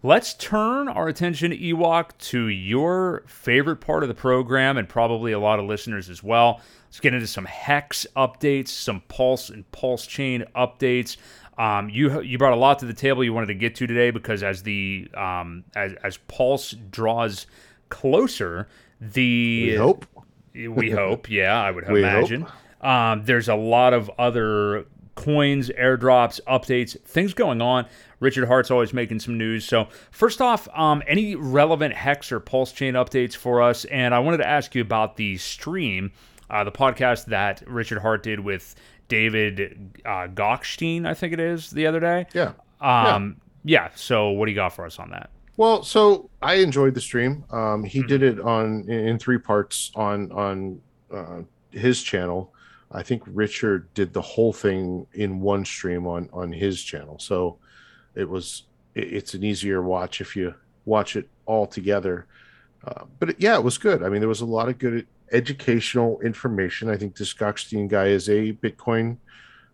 [0.01, 5.39] let's turn our attention, Ewok, to your favorite part of the program and probably a
[5.39, 6.61] lot of listeners as well.
[6.85, 11.17] Let's get into some hex updates, some pulse and pulse chain updates.
[11.57, 14.09] Um, you you brought a lot to the table you wanted to get to today
[14.09, 17.45] because as the um, as as pulse draws
[17.93, 18.67] closer.
[18.99, 20.05] The we hope.
[20.53, 21.29] We hope.
[21.29, 22.47] Yeah, I would imagine.
[22.81, 27.85] Um, there's a lot of other coins, airdrops, updates, things going on.
[28.19, 29.63] Richard Heart's always making some news.
[29.65, 33.85] So, first off, um, any relevant Hex or Pulse Chain updates for us?
[33.85, 36.11] And I wanted to ask you about the stream,
[36.49, 38.75] uh, the podcast that Richard Heart did with
[39.07, 42.25] David uh, Gokhshtein, I think it is, the other day.
[42.33, 42.53] Yeah.
[42.81, 43.85] Um, yeah.
[43.85, 43.89] yeah.
[43.95, 45.29] So, what do you got for us on that?
[45.55, 47.45] Well, so I enjoyed the stream.
[47.51, 48.07] Um, he mm-hmm.
[48.07, 50.81] did it on in three parts on on
[51.13, 52.53] uh, his channel.
[52.91, 57.19] I think Richard did the whole thing in one stream on on his channel.
[57.19, 57.57] So
[58.15, 58.63] it was
[58.95, 62.25] it, it's an easier watch if you watch it all together.
[62.85, 64.03] Uh, but it, yeah, it was good.
[64.03, 66.89] I mean, there was a lot of good educational information.
[66.89, 69.17] I think this Gokhshtein guy is a Bitcoin.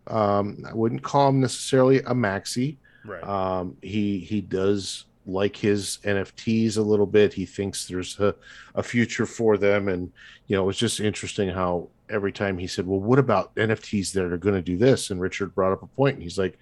[0.08, 2.78] Um, I wouldn't call him necessarily a maxi.
[3.06, 3.24] Right.
[3.24, 7.34] Um, he he does like his NFTs a little bit.
[7.34, 8.36] He thinks there's a,
[8.76, 9.88] a future for them.
[9.88, 10.12] And,
[10.48, 14.26] you know, it's just interesting how every time he said, Well, what about NFTs that
[14.26, 15.10] are going to do this?
[15.10, 16.58] And Richard brought up a point and he's like,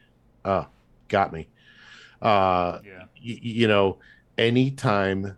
[0.45, 0.67] Ah,
[1.07, 1.47] got me.
[2.21, 3.03] Uh, yeah.
[3.15, 3.97] Y- you know,
[4.37, 5.37] anytime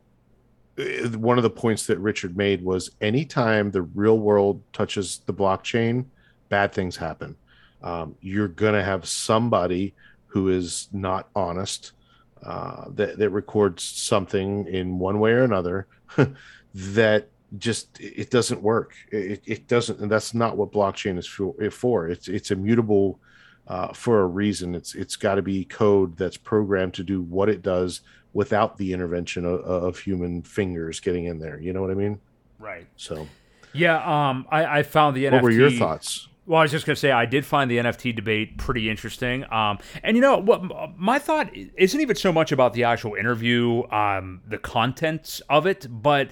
[0.78, 5.34] uh, one of the points that Richard made was anytime the real world touches the
[5.34, 6.06] blockchain,
[6.50, 7.36] bad things happen.
[7.82, 9.94] Um, you're going to have somebody
[10.28, 11.94] who is not honest
[12.44, 15.88] uh, that, that records something in one way or another
[16.74, 21.54] that just it doesn't work it, it doesn't and that's not what blockchain is for,
[21.72, 22.08] for.
[22.08, 23.20] it's it's immutable
[23.68, 27.50] uh, for a reason it's it's got to be code that's programmed to do what
[27.50, 28.02] it does
[28.34, 32.20] without the intervention of, of, human fingers getting in there you know what i mean
[32.60, 32.86] Right.
[32.98, 33.28] So,
[33.74, 35.32] yeah, um, I, I found the NFT.
[35.32, 36.28] what were your thoughts?
[36.50, 39.46] Well, I was just gonna say I did find the NFT debate pretty interesting.
[39.54, 40.98] Um, and you know what?
[40.98, 45.86] My thought isn't even so much about the actual interview, um, the contents of it,
[45.88, 46.30] but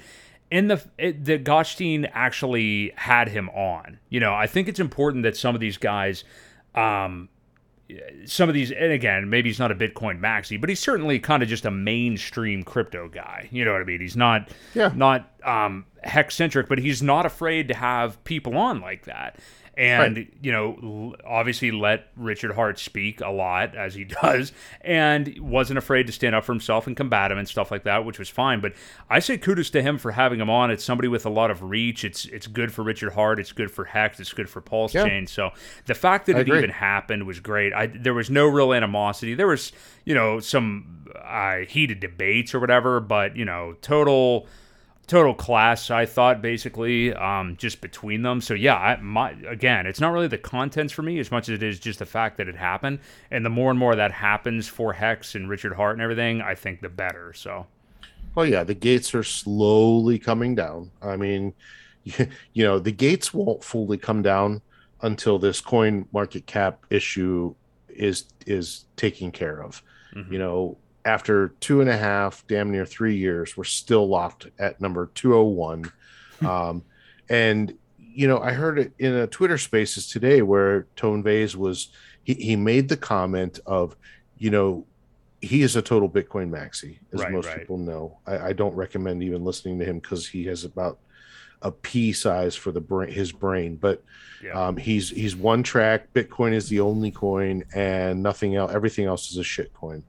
[0.49, 3.99] in the it, the Gokhshtein actually had him on.
[4.09, 6.23] You know, I think it's important that some of these guys,
[6.73, 7.29] um,
[8.25, 11.43] some of these, and again, maybe he's not a Bitcoin maxi, but he's certainly kind
[11.43, 13.49] of just a mainstream crypto guy.
[13.51, 14.01] You know what I mean?
[14.01, 14.91] He's not, Yeah.
[14.95, 19.37] not um, hex centric, but he's not afraid to have people on like that.
[19.77, 20.33] And Right.
[20.41, 26.07] you know, obviously let Richard Heart speak a lot as he does, and wasn't afraid
[26.07, 28.59] to stand up for himself and combat him and stuff like that, which was fine.
[28.59, 28.73] But
[29.07, 30.71] I say kudos to him for having him on.
[30.71, 32.03] It's somebody with a lot of reach.
[32.03, 33.39] It's it's good for Richard Heart.
[33.39, 34.19] It's good for Hex.
[34.19, 35.07] It's good for Pulse Yeah.
[35.07, 35.27] Chain.
[35.27, 35.51] So
[35.85, 36.57] the fact that I it agree.
[36.57, 37.71] even happened was great.
[37.71, 39.35] I there was no real animosity.
[39.35, 39.71] There was
[40.05, 44.47] you know some uh, heated debates or whatever, but you know total
[45.07, 50.01] total class i thought basically um, just between them so yeah I, my again it's
[50.01, 52.49] not really the contents for me as much as it is just the fact that
[52.49, 52.99] it happened
[53.31, 56.53] and the more and more that happens for hex and richard heart and everything i
[56.55, 57.67] think the better so
[58.35, 60.91] Well, yeah, the gates are slowly coming down.
[61.01, 61.53] I mean,
[62.03, 64.61] you, you know, the gates won't fully come down
[65.01, 67.55] until this coin market cap issue
[67.89, 69.81] is is taken care of.
[70.13, 70.31] Mhm.
[70.31, 74.81] You know, after two and a half, damn near three years, we're still locked at
[74.81, 75.89] number 201.
[76.45, 76.83] um,
[77.29, 81.89] and you know, I heard it in a Twitter Spaces today where Tone Vays was
[82.23, 83.95] he, he made the comment of,
[84.37, 84.85] you know,
[85.39, 87.59] he is a total Bitcoin maxi, as Right, most right.
[87.59, 88.17] people know.
[88.25, 90.97] I, I don't recommend even listening to him because he has about
[91.61, 93.75] a pea size for the brain, his brain.
[93.77, 94.03] But
[94.43, 96.11] yeah um, he's he's one track.
[96.13, 98.73] Bitcoin is the only coin, and nothing else.
[98.73, 100.03] Everything else is a shit coin.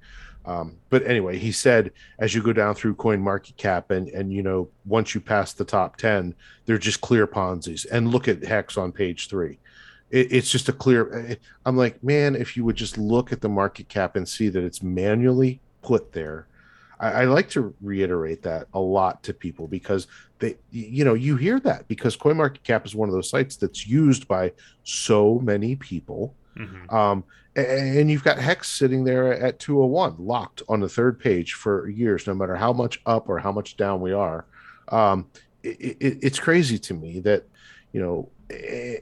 [0.48, 4.32] Um, but anyway, he said as you go down through Coin Market Cap, and and
[4.32, 6.34] you know once you pass the top ten,
[6.64, 7.84] they're just clear Ponzi's.
[7.84, 9.58] And look at Hex on page three.
[10.10, 11.36] It, it's just a clear.
[11.66, 14.64] I'm like, man, if you would just look at the market cap and see that
[14.64, 16.46] it's manually put there.
[16.98, 20.06] I, I like to reiterate that a lot to people because
[20.38, 24.26] they, you know, you hear that because CoinMarketCap is one of those sites that's used
[24.26, 26.34] by so many people.
[26.56, 26.92] Mhm.
[26.92, 27.24] Um,
[27.58, 32.26] and you've got Hex sitting there at 201, locked on the third page for years,
[32.26, 34.46] no matter how much up or how much down we are.
[34.88, 35.26] Um,
[35.62, 37.44] it, it, it's crazy to me that,
[37.92, 38.98] you know, eh,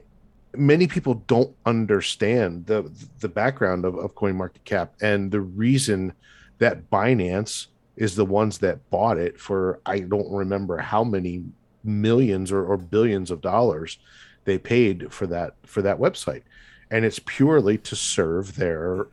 [0.55, 6.13] many people don't understand the the background of, of coin market cap and the reason
[6.57, 11.43] that Binance is the ones that bought it for I don't remember how many
[11.83, 13.99] millions or, or billions of dollars
[14.45, 16.43] they paid for that for that website
[16.89, 19.07] and it's purely to serve their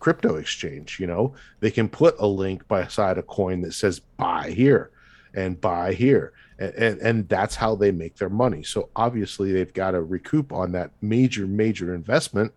[0.00, 1.34] crypto exchange you know?
[1.60, 4.90] They can put a link beside a coin that says buy here
[5.34, 8.62] and buy here and, and, and that's how they make their money.
[8.62, 12.52] So obviously they've got to recoup on that major major investment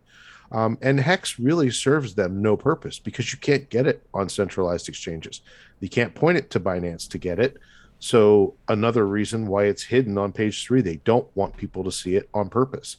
[0.51, 4.88] um, and hex really serves them no purpose because you can't get it on centralized
[4.88, 5.41] exchanges.
[5.80, 7.58] You can't point it to binance to get it.
[7.99, 12.15] So another reason why it's hidden on page three they don't want people to see
[12.15, 12.97] it on purpose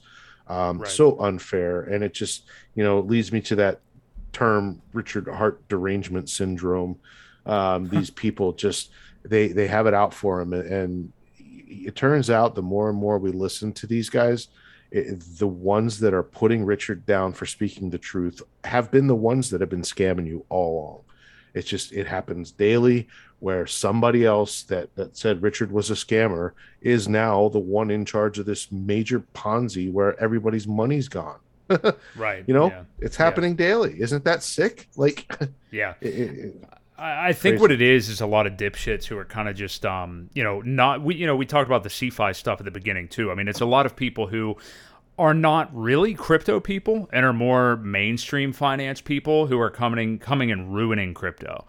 [0.49, 0.91] um, Right.
[0.91, 1.83] so unfair.
[1.83, 3.81] And it just you know leads me to that
[4.33, 6.99] term richard heart derangement syndrome.
[7.47, 8.91] Um, these people just
[9.25, 12.99] they they have it out for them and, and it turns out the more and
[12.99, 14.49] more we listen to these guys
[14.93, 19.15] it, the ones that are putting richard down for speaking the truth have been the
[19.17, 21.01] ones that have been scamming you all along.
[21.55, 23.09] It's just it happens daily
[23.41, 28.05] where somebody else that that said richard was a scammer is now the one in
[28.05, 31.39] charge of this major ponzi where everybody's money's gone
[32.17, 35.31] right you know yeah, it's happening daily isn't that sick like
[35.71, 35.95] yeah.
[36.01, 36.65] it, it,
[36.99, 37.61] I I think Crazy.
[37.61, 40.43] what it is is a lot of dipshits who are kind of just, um, you
[40.43, 43.31] know, not we, you know, we talked about the CeFi stuff at the beginning too.
[43.31, 44.57] I mean, it's a lot of people who
[45.19, 50.51] are not really crypto people and are more mainstream finance people who are coming coming
[50.51, 51.65] and ruining crypto.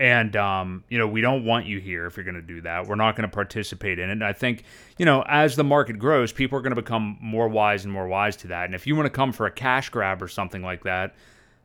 [0.00, 2.86] And um, you know, we don't want you here if you're going to do that.
[2.86, 4.12] We're not going to participate in it.
[4.12, 4.64] And I think,
[4.96, 8.08] you know, as the market grows, people are going to become more wise and more
[8.08, 8.64] wise to that.
[8.64, 11.14] And if you want to come for a cash grab or something like that,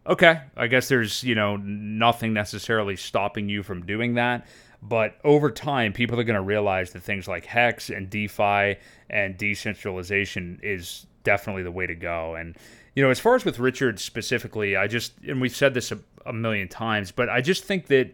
[0.06, 4.46] okay, I guess there's, you know, nothing necessarily stopping you from doing that.
[4.82, 8.76] But over time, people are going to realize that things like Hex and DeFi
[9.10, 12.36] and decentralization is definitely the way to go.
[12.36, 12.58] And,
[12.96, 15.94] you know, as far as with Richard specifically, I just, and we've said this
[16.26, 18.14] a, million times, but I just think that.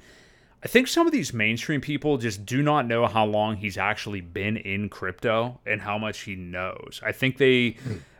[0.64, 4.22] I think some of these mainstream people just do not know how long he's actually
[4.22, 7.02] been in crypto and how much he knows.
[7.04, 7.78] I think they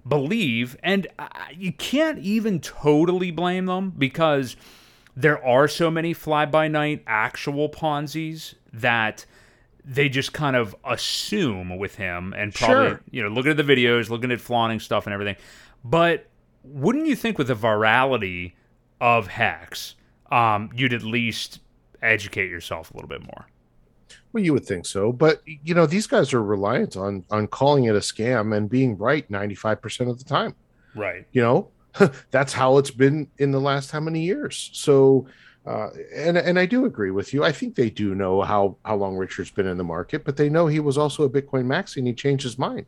[0.08, 4.56] believe, and I- you can't even totally blame them because
[5.16, 9.26] there are so many fly by night actual Ponzi's that
[9.86, 13.02] they just kind of assume with him and probably sure.
[13.12, 15.36] you know looking at the videos, looking at flaunting stuff and everything.
[15.84, 16.28] But
[16.64, 18.54] wouldn't you think with the virality
[19.02, 19.96] of hex,
[20.32, 21.60] um, you'd at least
[22.02, 23.48] educate yourself a little bit more?
[24.32, 27.86] Well, you would think so, but you know these guys are reliant on on calling
[27.86, 30.56] it a scam and being right ninety five percent of the time.
[30.96, 31.26] Right.
[31.34, 31.68] You know,
[32.32, 34.70] that's how it's been in the last how many years.
[34.74, 35.28] So,
[35.66, 37.44] uh, and and I do agree with you.
[37.44, 40.50] I think they do know how how long Richard's been in the market, but they
[40.50, 42.86] know he was also a Bitcoin maxi and he changed his mind.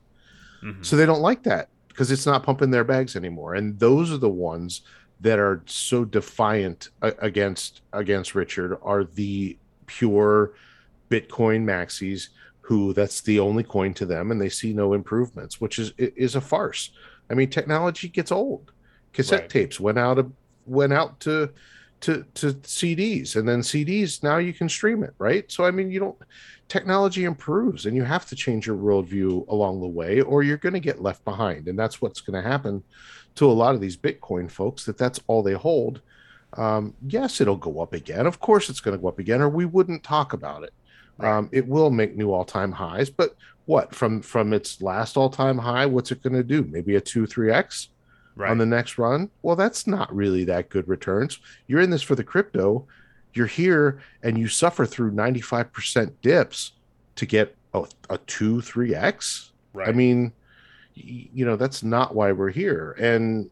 [0.64, 0.84] Mm-hmm.
[0.84, 3.56] So they don't like that because it's not pumping their bags anymore.
[3.56, 4.82] And those are the ones
[5.24, 9.58] that are so defiant uh, against against Richard are the
[9.88, 10.54] pure
[11.10, 12.28] Bitcoin maxis
[12.62, 16.36] who that's the only coin to them and they see no improvements, which is is
[16.36, 16.92] a farce.
[17.30, 18.72] I mean, technology gets old.
[19.14, 19.50] Cassette right.
[19.50, 20.32] tapes went out of
[20.66, 21.50] went out to
[22.02, 25.50] to to CDs and then CDs now you can stream it, right?
[25.50, 26.18] So I mean, you don't
[26.68, 30.74] technology improves and you have to change your worldview along the way or you're going
[30.74, 32.84] to get left behind and that's what's going to happen
[33.36, 36.02] to a lot of these bitcoin folks that that's all they hold
[36.58, 39.50] um, yes it'll go up again of course it's going to go up again or
[39.50, 40.74] we wouldn't talk about it
[41.18, 41.32] Right.
[41.32, 45.86] Um, it will make new all-time highs, but what from from its last all-time high?
[45.86, 46.64] What's it going to do?
[46.64, 47.90] Maybe a two, three x
[48.36, 48.50] right.
[48.50, 49.30] on the next run.
[49.42, 51.40] Well, that's not really that good returns.
[51.68, 52.86] You're in this for the crypto.
[53.34, 56.74] You're here and you suffer through 95% dips
[57.16, 59.52] to get a, a two, three x.
[59.74, 59.90] Right.
[59.90, 60.34] I mean,
[60.94, 63.50] you know that's not why we're here, and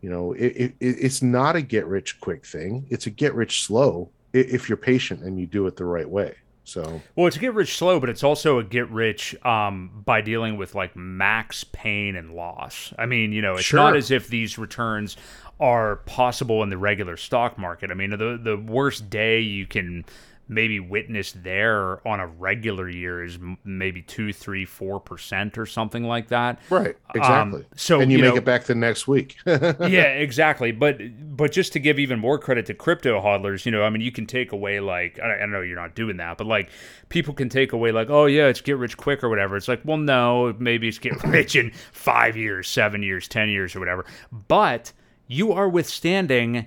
[0.00, 2.86] you know it, it, it's not a get rich quick thing.
[2.90, 6.34] It's a get rich slow if you're patient and you do it the right way.
[6.64, 10.20] So well, it's a get rich slow, but it's also a get rich um, by
[10.20, 12.92] dealing with like max pain and loss.
[12.98, 13.80] I mean, you know, it's sure.
[13.80, 15.16] not as if these returns
[15.58, 17.90] are possible in the regular stock market.
[17.90, 20.04] I mean, the the worst day you can
[20.48, 26.04] maybe witness there on a regular year is maybe two, three, four percent or something
[26.04, 26.58] like that.
[26.68, 26.96] Right.
[26.96, 27.60] Um, exactly.
[27.60, 29.38] Um, so and you, you make know, it back the next week.
[29.46, 30.72] yeah, exactly.
[30.72, 31.00] But
[31.36, 34.12] but just to give even more credit to crypto hodlers, you know, I mean, you
[34.12, 36.70] can take away like I, I know you're not doing that, but like
[37.08, 39.56] people can take away like, oh yeah, it's get rich quick or whatever.
[39.56, 43.74] It's like, well, no, maybe it's get rich in five years, seven years, ten years
[43.74, 44.04] or whatever.
[44.48, 44.92] But
[45.26, 46.66] you are withstanding.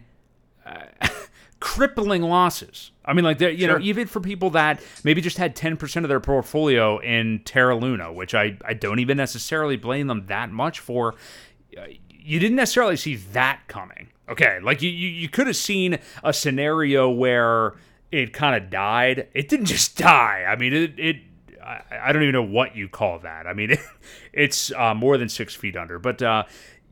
[0.66, 0.86] Uh,
[1.66, 2.92] crippling losses.
[3.04, 3.80] I mean, like, you sure.
[3.80, 8.14] know, even for people that maybe just had 10% of their portfolio in Terra Luna,
[8.14, 11.16] which I, I don't even necessarily blame them that much for,
[11.76, 14.10] uh, you didn't necessarily see that coming.
[14.30, 14.60] Okay.
[14.62, 17.74] Like, you, you, you could have seen a scenario where
[18.12, 19.28] it kind of died.
[19.34, 20.46] It didn't just die.
[20.48, 21.16] I mean, it, it
[21.64, 23.48] I, I don't even know what you call that.
[23.48, 23.80] I mean, it,
[24.34, 26.44] it's uh, more than six feet under, but uh,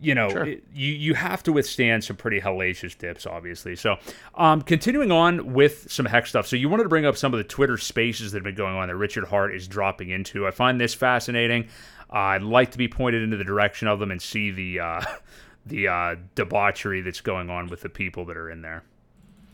[0.04, 0.46] you know, sure.
[0.46, 3.76] it, you you have to withstand some pretty hellacious dips, obviously.
[3.76, 3.98] So,
[4.36, 6.46] um, continuing on with some hex stuff.
[6.46, 8.76] So, you wanted to bring up some of the Twitter Spaces that have been going
[8.76, 10.46] on that Richard Heart is dropping into.
[10.46, 11.70] I find this fascinating.
[12.12, 15.02] Uh, I'd like to be pointed into the direction of them and see the uh,
[15.66, 18.84] the uh, debauchery that's going on with the people that are in there.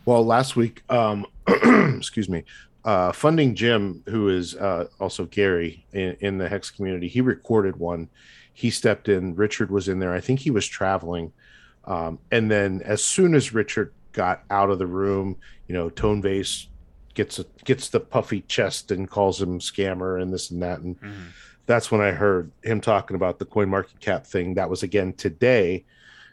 [0.05, 2.45] Well, last week, um, excuse me,
[2.83, 7.75] uh, funding Jim, who is uh, also Gary in, in, the Hex community, he recorded
[7.75, 8.09] one
[8.59, 9.35] he stepped in.
[9.35, 10.13] Richard was in there.
[10.13, 11.31] I think he was traveling.
[11.85, 15.37] Um, and then as soon as Richard got out of the room,
[15.69, 16.67] you know, Tone Vays
[17.13, 20.81] gets a, gets the puffy chest and calls him scammer and this and that.
[20.81, 21.27] And mm-hmm.
[21.67, 24.55] that's when I heard him talking about the coin market cap thing.
[24.55, 25.85] That was again today.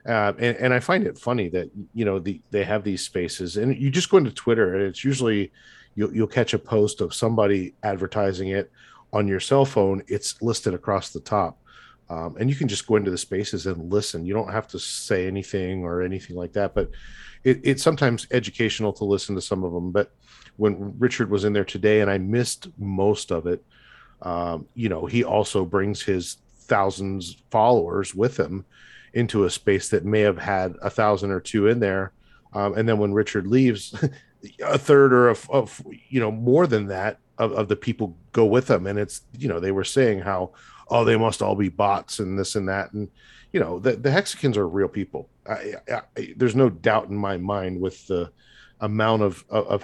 [0.04, 3.56] Uh, and, and I find it funny that, you know, the, they have these spaces
[3.56, 5.52] and you just go into Twitter and it's usually
[5.94, 8.72] you'll, you'll catch a post of somebody advertising it
[9.12, 10.02] on your cell phone.
[10.08, 11.56] It's listed across the top
[12.08, 14.24] um, and you can just go into the spaces and listen.
[14.24, 16.90] You don't have to say anything or anything like that but
[17.44, 20.12] it, it's sometimes educational to listen to some of them but
[20.56, 23.62] when richard was in there today and i missed most of it
[24.22, 28.64] um, you know he also brings his thousands followers with him
[29.14, 32.12] into a space that may have had a thousand or two in there.
[32.52, 33.94] Um, and then when richard leaves
[34.62, 38.44] a third or a, of you know more than that of, of the people go
[38.44, 38.86] with him.
[38.86, 40.52] And it's you know they were saying how
[40.88, 42.92] oh, they must all be bots and this and that.
[42.92, 43.08] And,
[43.52, 44.10] you know, the, the
[44.56, 45.28] are real people.
[45.48, 48.30] I, I, there's no doubt in my mind with the
[48.80, 49.82] amount of, of, of,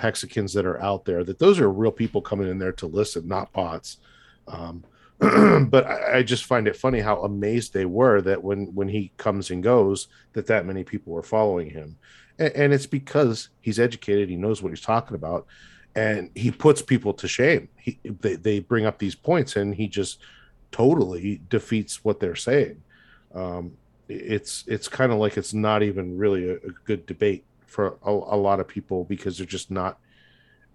[0.53, 3.53] that are out there that those are real people coming in there to listen, not
[3.53, 3.99] bots.
[4.47, 4.85] Um,
[5.69, 9.13] but I, I, just find it funny how amazed they were that when when he
[9.19, 11.97] comes and goes that that many people were following him
[12.41, 15.47] and, and, it's because he's educated he knows what he's talking about
[15.95, 19.87] and he puts people to shame he they, they bring up these points and he
[19.87, 20.19] just
[20.73, 22.83] totally defeats what they're saying.
[23.35, 23.77] Um,
[24.09, 28.11] it's it's kind of like it's not even really a, a good debate for a,
[28.11, 29.99] a, lot of people because they're just not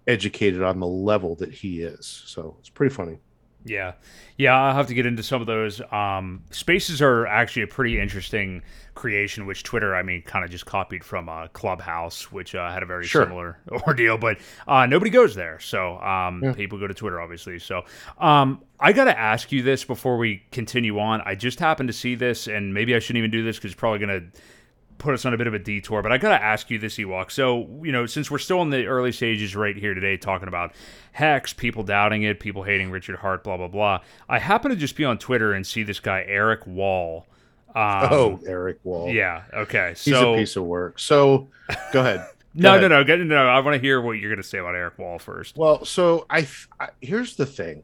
[0.07, 2.23] educated on the level that he is.
[2.25, 3.19] So it's pretty funny.
[3.67, 3.93] Yeah.
[4.37, 5.81] Yeah, I'll have to get into some of those.
[5.91, 8.61] Um, spaces are actually a pretty interesting
[8.93, 12.83] creation, which Twitter, I mean, kind of just copied from uh, Clubhouse, which uh, had
[12.83, 13.23] a very Sure.
[13.23, 14.37] similar ordeal, but
[14.67, 15.59] uh, nobody goes there.
[15.59, 16.53] So um, Yeah.
[16.53, 17.57] people go to Twitter, obviously.
[17.59, 17.83] So
[18.19, 21.21] um, I got to ask you this before we continue on.
[21.25, 23.79] I just happened to see this, and maybe I shouldn't even do this because it's
[23.79, 24.41] probably going to
[24.97, 26.97] put us on a bit of a detour, but I got to ask you this,
[26.97, 27.31] Ewok.
[27.31, 30.73] So, you know, since we're still in the early stages right here today, talking about
[31.11, 34.95] Hex, people doubting it, people hating Richard Heart, blah, blah, blah, I happen to just
[34.95, 37.25] be on Twitter and see this guy, Eric Wall.
[37.75, 39.09] Um, oh, Eric Wall.
[39.11, 39.43] yeah.
[39.53, 39.89] Okay.
[39.89, 40.97] He's So, a piece of work.
[40.99, 41.47] So
[41.93, 42.25] go ahead.
[42.55, 43.07] no, Go no, ahead.
[43.07, 43.47] no, no, no.
[43.47, 45.57] I want to hear what you're going to say about Eric Wall first.
[45.57, 46.47] Well, so I,
[46.79, 47.83] I here's the thing.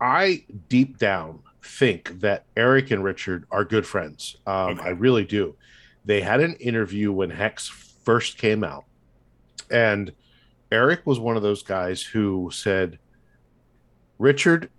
[0.00, 4.36] I deep down think that Eric and Richard are good friends.
[4.46, 4.82] Um, Okay.
[4.82, 5.54] I really do.
[6.04, 8.84] They had an interview when Hex first came out,
[9.70, 10.12] and
[10.70, 12.98] Eric was one of those guys who said,
[14.18, 14.70] "Richard,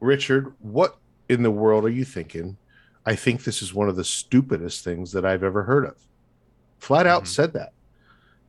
[0.00, 0.98] Richard, what
[1.28, 2.56] in the world are you thinking?
[3.06, 5.96] I think this is one of the stupidest things that I've ever heard of."
[6.78, 7.28] Flat out Mhm.
[7.28, 7.72] said that.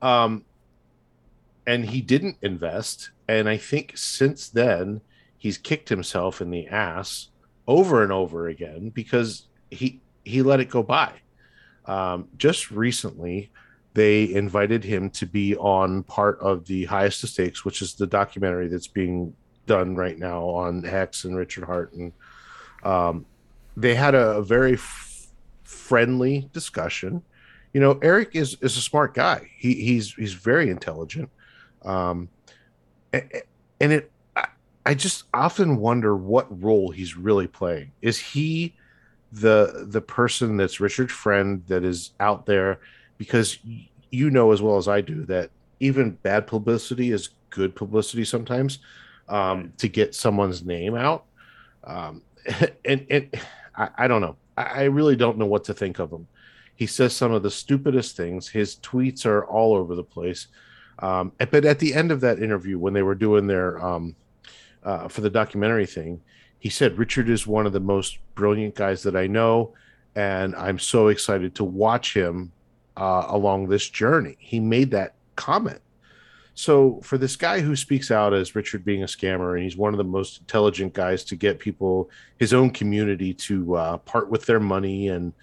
[0.01, 0.45] Um,
[1.65, 3.09] and he didn't invest.
[3.27, 5.01] And I think since then,
[5.37, 7.29] he's kicked himself in the ass
[7.68, 11.11] over and over again because he he let it go by.
[11.86, 13.51] Um, just recently,
[13.93, 18.07] they invited him to be on part of the highest of stakes, which is the
[18.07, 19.36] documentary that's being
[19.68, 22.11] done right now on Hex and Richard Heart, and
[22.84, 23.26] um,
[23.78, 25.28] they had a, very f-
[25.63, 27.24] friendly discussion.
[27.74, 29.49] You know, Eric is is a smart guy.
[29.57, 31.30] He he's he's very intelligent,
[31.84, 32.30] um,
[33.13, 33.43] a- a-
[33.80, 34.11] and it.
[34.86, 37.91] I, just often wonder what role he's really playing.
[38.01, 38.75] Is he
[39.31, 42.79] the the person that's Richard's friend that is out there?
[43.17, 43.57] Because
[44.11, 48.79] you know as well as I do that even bad publicity is good publicity sometimes
[49.27, 51.25] um, to get someone's name out.
[51.83, 52.21] Um,
[52.86, 53.29] and and
[53.75, 54.36] I, I don't know.
[54.57, 56.27] I, I really don't know what to think of him.
[56.75, 58.49] He says some of the stupidest things.
[58.49, 60.47] His tweets are all over the place.
[60.99, 64.15] Um, but at the end of that interview, when they were doing their um,
[64.86, 66.21] uh, for the documentary thing,
[66.59, 69.73] he said Richard is one of the most brilliant guys that I know,
[70.15, 72.51] and I'm so excited to watch him
[72.95, 74.38] uh, along this journey.
[74.39, 75.81] He made that comment.
[76.53, 79.93] So for this guy who speaks out as Richard being a scammer, and he's one
[79.93, 82.09] of the most intelligent guys to get people,
[82.39, 85.33] his own community, to uh, part with their money, and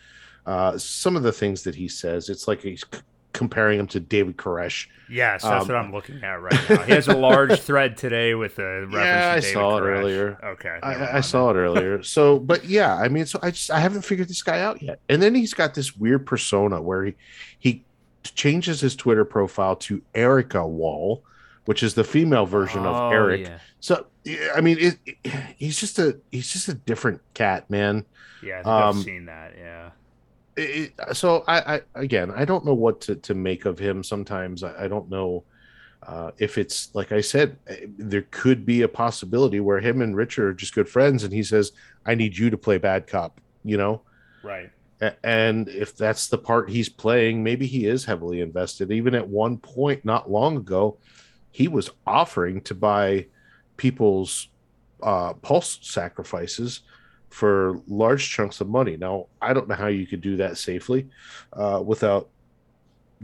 [0.47, 2.85] uh, some of the things that he says, it's like he's
[3.33, 4.87] comparing him to David Koresh.
[5.11, 6.83] Yes, that's Um, what I'm looking at right now.
[6.85, 10.39] He has a large thread today with a reference Yeah, to I saw it earlier.
[10.43, 10.79] Okay.
[10.83, 12.03] I, I saw it earlier.
[12.03, 15.01] So, but yeah, I mean, so I just I haven't figured this guy out yet.
[15.09, 17.15] And then he's got this weird persona where he
[17.59, 17.85] he
[18.25, 21.23] changes his Twitter profile to Erica Wall,
[21.65, 23.41] which is the female version Oh, of Eric.
[23.43, 24.07] Yeah, So,
[24.55, 28.05] I mean, it, it- he's just a he's just a different cat, man.
[28.43, 29.55] yeah I think Um, I've seen that.
[29.59, 29.91] Yeah.
[30.57, 34.03] It- so I, I again, I don't know what to to make of him.
[34.05, 35.45] Sometimes I, I don't know.
[36.03, 40.17] Uh, if it's like I said, eh, there could be a possibility where him and
[40.17, 41.73] Richard are just good friends, and he says,
[42.05, 44.03] "I need you to play bad cop," you know.
[44.43, 44.71] Right.
[45.25, 48.93] And if that's the part he's playing, maybe he is heavily invested.
[48.93, 50.97] Even at one point, not long ago,
[51.51, 53.27] he was offering to buy
[53.77, 54.49] people's
[55.03, 56.81] uh, pulse sacrifices
[57.33, 58.97] for large chunks of money.
[58.97, 61.09] Now, I don't know how you could do that safely
[61.53, 62.29] uh, without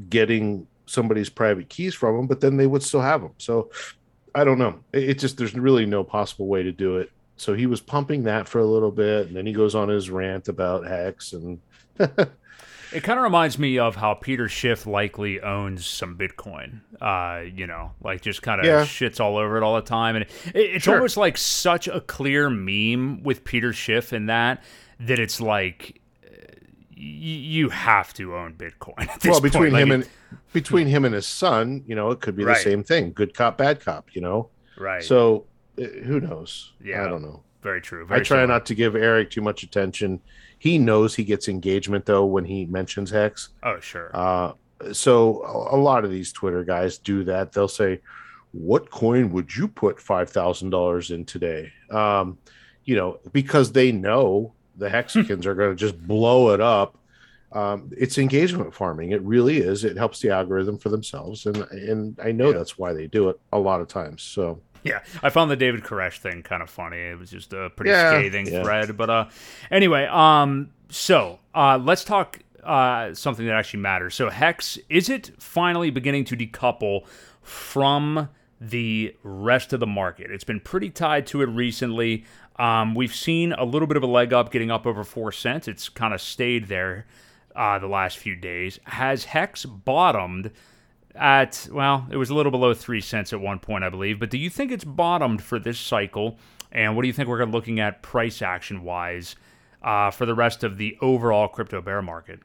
[0.09, 3.33] getting somebody's private keys from them, but then they would still have them.
[3.39, 3.71] So
[4.35, 4.81] I don't know.
[4.93, 7.11] It, it just, there's really no possible way to do it.
[7.37, 10.11] So he was pumping that for a little bit, and then he goes on his
[10.11, 11.61] rant about Hex and
[12.93, 16.81] It kind of reminds me of how Peter Schiff likely owns some Bitcoin.
[17.01, 18.83] Uh, you know, like just kind of Yeah.
[18.85, 20.95] shits all over it all the time, and it, it's Sure.
[20.95, 24.63] almost like such a clear meme with Peter Schiff in that
[25.01, 26.01] that it's like
[26.97, 29.09] y- you have to own Bitcoin.
[29.25, 29.73] Well between.
[29.73, 30.09] Like, him and
[30.53, 32.57] between him and his son, you know, it could be Right.
[32.57, 33.13] the same thing.
[33.13, 34.49] Good cop, bad cop, you know.
[34.79, 35.47] right, So
[35.81, 36.73] uh, who knows?
[36.83, 37.05] Yeah.
[37.05, 37.43] I don't know.
[37.63, 38.05] very true.
[38.09, 38.47] I try similar.
[38.47, 40.21] not to give Eric too much attention.
[40.59, 43.51] He knows he gets engagement though when he mentions Hex.
[43.63, 44.11] Oh, sure.
[44.15, 44.53] Uh,
[44.93, 47.53] so a, lot of these Twitter guys do that.
[47.53, 48.01] They'll say,
[48.53, 52.39] "What coin would you put five thousand dollars in today?" Um,
[52.85, 56.97] you know, because they know the Hexicans are going to just blow it up.
[57.51, 59.13] Um, it's engagement farming.
[59.13, 59.83] It really is.
[59.83, 62.59] It helps the algorithm for themselves, and and I know Yeah.
[62.59, 64.23] that's why they do it a lot of times.
[64.23, 66.99] So Yeah, I found the David Koresh thing kind of funny.
[66.99, 68.63] It was just a pretty Yeah, scathing yeah.
[68.63, 68.97] thread.
[68.97, 69.25] But uh,
[69.71, 74.15] anyway, um, so uh, let's talk uh, something that actually matters.
[74.15, 77.07] So, Hex, is it finally beginning to decouple
[77.43, 78.29] from
[78.61, 80.31] the rest of the market?
[80.31, 82.25] It's been pretty tied to it recently.
[82.57, 85.69] Um, we've seen a little bit of a leg up, getting up over four cents.
[85.69, 87.07] It's kind of stayed there
[87.55, 88.81] uh, the last few days.
[88.85, 90.51] Has Hex bottomed
[91.15, 94.21] at, well, it was a little below three cents at one point, I believe.
[94.21, 96.39] But do you think it's bottomed for this cycle?
[96.73, 99.37] And what do you think we're looking at price action wise
[99.83, 102.41] uh, for the rest of the overall crypto bear market?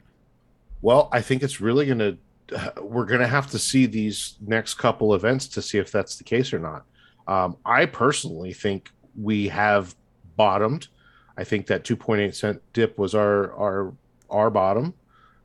[0.82, 1.98] Well, I think it's really going
[2.48, 6.16] to, we're going to have to see these next couple events to see if that's
[6.16, 6.84] the case or not.
[7.26, 9.94] Um, I personally think we have
[10.36, 10.88] bottomed.
[11.36, 13.94] I think that 2.8 cent dip was our our
[14.30, 14.94] our bottom.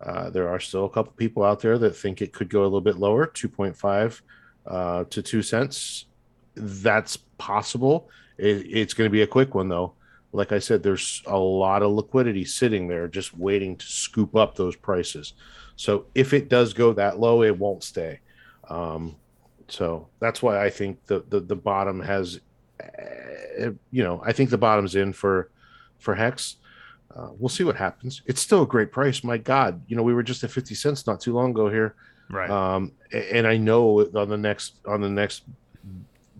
[0.02, 2.64] Uh, there are still a couple people out there that think it could go a
[2.64, 4.22] little bit lower, 2.5
[4.66, 6.06] uh, to two cents.
[6.56, 8.10] That's possible.
[8.38, 9.94] It, it's going to be a quick one though.
[10.32, 14.56] Like I said, there's a lot of liquidity sitting there just waiting to scoop up
[14.56, 15.34] those prices.
[15.76, 18.20] So if it does go that low, it won't stay.
[18.70, 19.16] Um,
[19.68, 22.42] so that's why I think the, the, the bottom has,
[22.82, 25.50] uh, you know, I think the bottom's in for
[25.98, 26.56] for Hex.
[27.16, 28.22] Uh, we'll see what happens.
[28.26, 29.24] It's still a great price.
[29.24, 31.96] My God, you know, we were just at 50 cents not too long ago here.
[32.30, 32.50] Right.
[32.50, 35.44] Um, and I know on the next on the next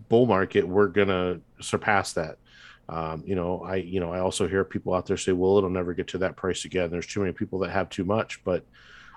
[0.08, 2.38] bull market, we're gonna surpass that.
[2.88, 5.70] Um, you know, I you know I also hear people out there say, "Well, it'll
[5.70, 8.64] never get to that price again." There's too many people that have too much, but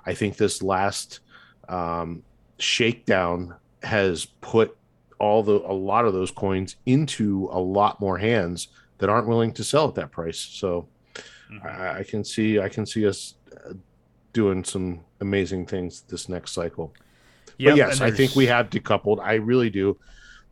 [0.06, 1.20] I think this last
[1.68, 2.22] um,
[2.58, 4.76] shakedown has put
[5.18, 9.52] all the a lot of those coins into a lot more hands that aren't willing
[9.52, 10.38] to sell at that price.
[10.38, 10.88] So
[11.52, 11.66] mm-hmm.
[11.66, 13.34] I, I, can see I can see us
[13.66, 13.74] uh,
[14.32, 16.92] doing some amazing things this next cycle.
[17.58, 19.20] Yep, but yes, I think we have decoupled.
[19.20, 19.98] I really do.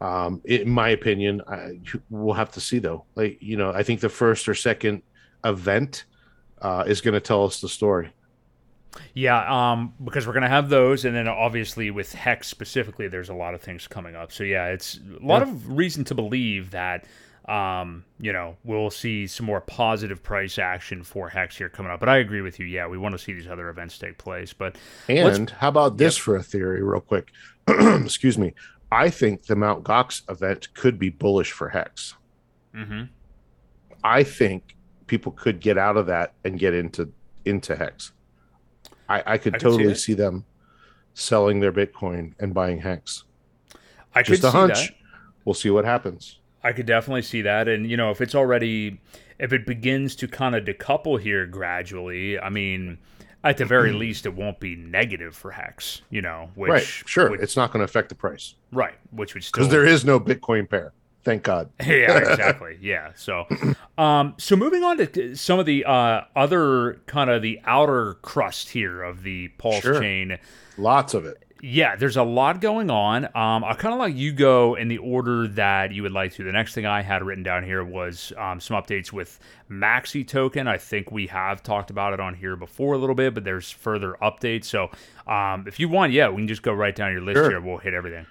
[0.00, 1.78] Um, in my opinion, I,
[2.08, 3.04] we'll have to see though.
[3.14, 5.02] Like you know, I think the first or second
[5.44, 6.04] event
[6.60, 8.12] uh, is going to tell us the story.
[9.14, 13.34] Yeah, um, because we're gonna have those, and then obviously with Hex specifically, there's a
[13.34, 14.32] lot of things coming up.
[14.32, 15.52] So yeah, it's a lot yeah.
[15.52, 17.04] of reason to believe that
[17.46, 22.00] um, you know, we'll see some more positive price action for Hex here coming up.
[22.00, 22.66] But I agree with you.
[22.66, 24.52] Yeah, we want to see these other events take place.
[24.52, 24.76] But
[25.08, 26.22] and how about this yep.
[26.22, 27.30] for a theory, real quick?
[27.68, 28.54] Excuse me.
[28.92, 32.14] I think the Mount Gox event could be bullish for Hex.
[32.74, 33.04] Mm-hmm.
[34.02, 34.76] I think
[35.06, 37.10] people could get out of that and get into
[37.44, 38.12] into Hex.
[39.08, 40.44] I, I could I totally see, see, them
[41.14, 43.24] selling their Bitcoin and buying Hex.
[44.14, 44.88] I just a hunch.
[44.88, 44.96] That.
[45.44, 46.39] We'll see what happens.
[46.62, 47.68] I could definitely see that.
[47.68, 49.00] And, you know, if it's already,
[49.38, 52.98] if it begins to kind of decouple here gradually, I mean,
[53.42, 56.70] at the very least, it won't be negative for Hex, you know, which.
[56.70, 57.30] Right, sure.
[57.30, 58.54] Would, it's not going to affect the price.
[58.72, 59.62] Right, which would still.
[59.62, 60.92] Because there is no Bitcoin pair.
[61.22, 61.70] Thank God.
[61.80, 62.78] yeah, exactly.
[62.80, 63.12] Yeah.
[63.14, 63.46] So,
[63.98, 68.70] um, so moving on to some of the uh, other kind of the outer crust
[68.70, 70.00] here of the Pulse sure.
[70.00, 70.38] chain.
[70.78, 73.24] Lots of it yeah, there's a lot going on.
[73.26, 76.44] Um, I kind of like you go in the order that you would like to.
[76.44, 79.38] The next thing I had written down here was um, some updates with
[79.70, 80.66] Maxi Token.
[80.66, 83.70] I think we have talked about it on here before a little bit, but there's
[83.70, 84.64] further updates.
[84.64, 84.90] So
[85.26, 87.50] um, if you want, yeah, we can just go right down your list sure.
[87.50, 87.60] here.
[87.60, 88.26] We'll hit everything.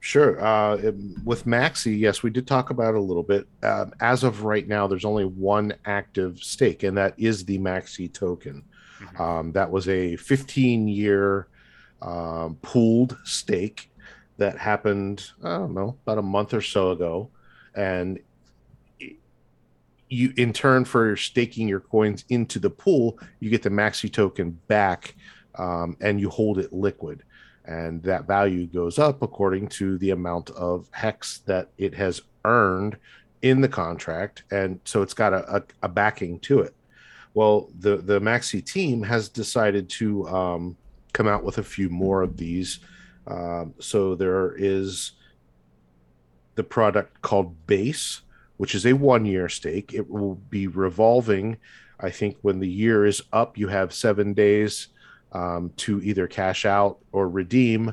[0.00, 0.40] Sure.
[0.40, 0.76] Uh,
[1.24, 3.48] with Maxi, yes, we did talk about it a little bit.
[3.64, 8.12] Um, as of right now, there's only one active stake, and that is the Maxi
[8.12, 8.64] token.
[9.00, 9.22] Mm-hmm.
[9.22, 11.48] Um, that was a 15 year
[12.02, 13.90] um, pooled stake
[14.36, 17.30] that happened, I don't know, about a month or so ago.
[17.74, 18.20] And
[20.08, 24.58] you, in turn, for staking your coins into the pool, you get the Maxi token
[24.68, 25.14] back
[25.56, 27.24] um, and you hold it liquid.
[27.64, 32.96] And that value goes up according to the amount of hex that it has earned
[33.42, 34.44] in the contract.
[34.50, 36.74] And so it's got a, a, a backing to it.
[37.34, 40.76] Well, the, the Maxi team has decided to um,
[41.12, 42.80] come out with a few more of these.
[43.26, 45.12] Um, so there is
[46.54, 48.22] the product called Base,
[48.56, 49.94] which is a one year stake.
[49.94, 51.58] It will be revolving.
[52.00, 54.88] I think when the year is up, you have seven days
[55.32, 57.92] um, to either cash out or redeem,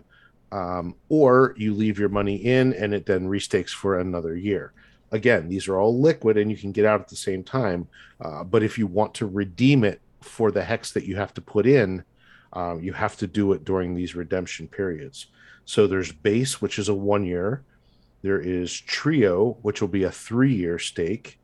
[0.51, 4.73] um, or you leave your money in and it then restakes for another year.
[5.11, 7.87] Again, these are all liquid and you can get out at the same time.
[8.21, 11.41] Uh, but if you want to redeem it for the hex that you have to
[11.41, 12.03] put in,
[12.55, 15.27] um, you have to do it during these redemption periods.
[15.65, 17.63] So there's base, which is a one year.
[18.21, 21.39] There is trio, which will be a three year stake.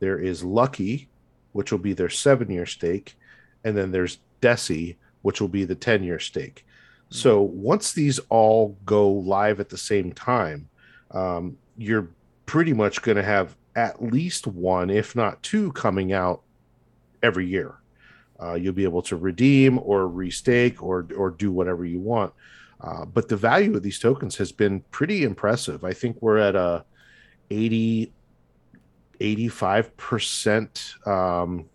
[0.00, 1.08] There is lucky,
[1.52, 3.16] which will be their seven year stake.
[3.64, 6.64] And then there's deci, which will be the 10 year stake.
[6.66, 7.14] Mm-hmm.
[7.14, 10.68] So once these all go live at the same time,
[11.10, 12.08] um, you're
[12.46, 16.42] pretty much going to have at least one, if not two, coming out
[17.22, 17.79] every year.
[18.42, 22.32] Uh, you'll be able to redeem or restake or or do whatever you want.
[22.80, 25.84] Uh, but the value of these tokens has been pretty impressive.
[25.84, 26.84] I think we're at a
[27.50, 28.12] 80
[29.20, 31.68] 85% um,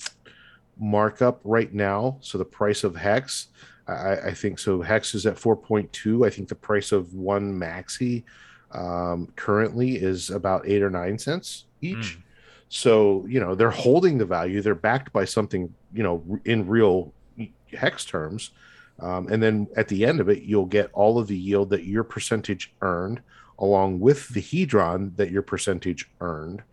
[0.77, 2.17] markup right now.
[2.21, 3.47] So the price of Hex,
[3.87, 4.81] I, I, think so.
[4.81, 6.25] Hex is at 4.2.
[6.25, 8.23] I think the price of one Maxi
[8.71, 12.17] um, currently is about eight or nine cents each.
[12.17, 12.21] Mm.
[12.75, 14.61] So, you know, they're holding the value.
[14.61, 17.13] They're backed by something, you know, in real
[17.71, 18.51] Hex terms.
[18.99, 21.85] Um, and then at the end of it, you'll get all of the yield that
[21.85, 23.21] your percentage earned,
[23.59, 26.63] along with the hedron that your percentage earned.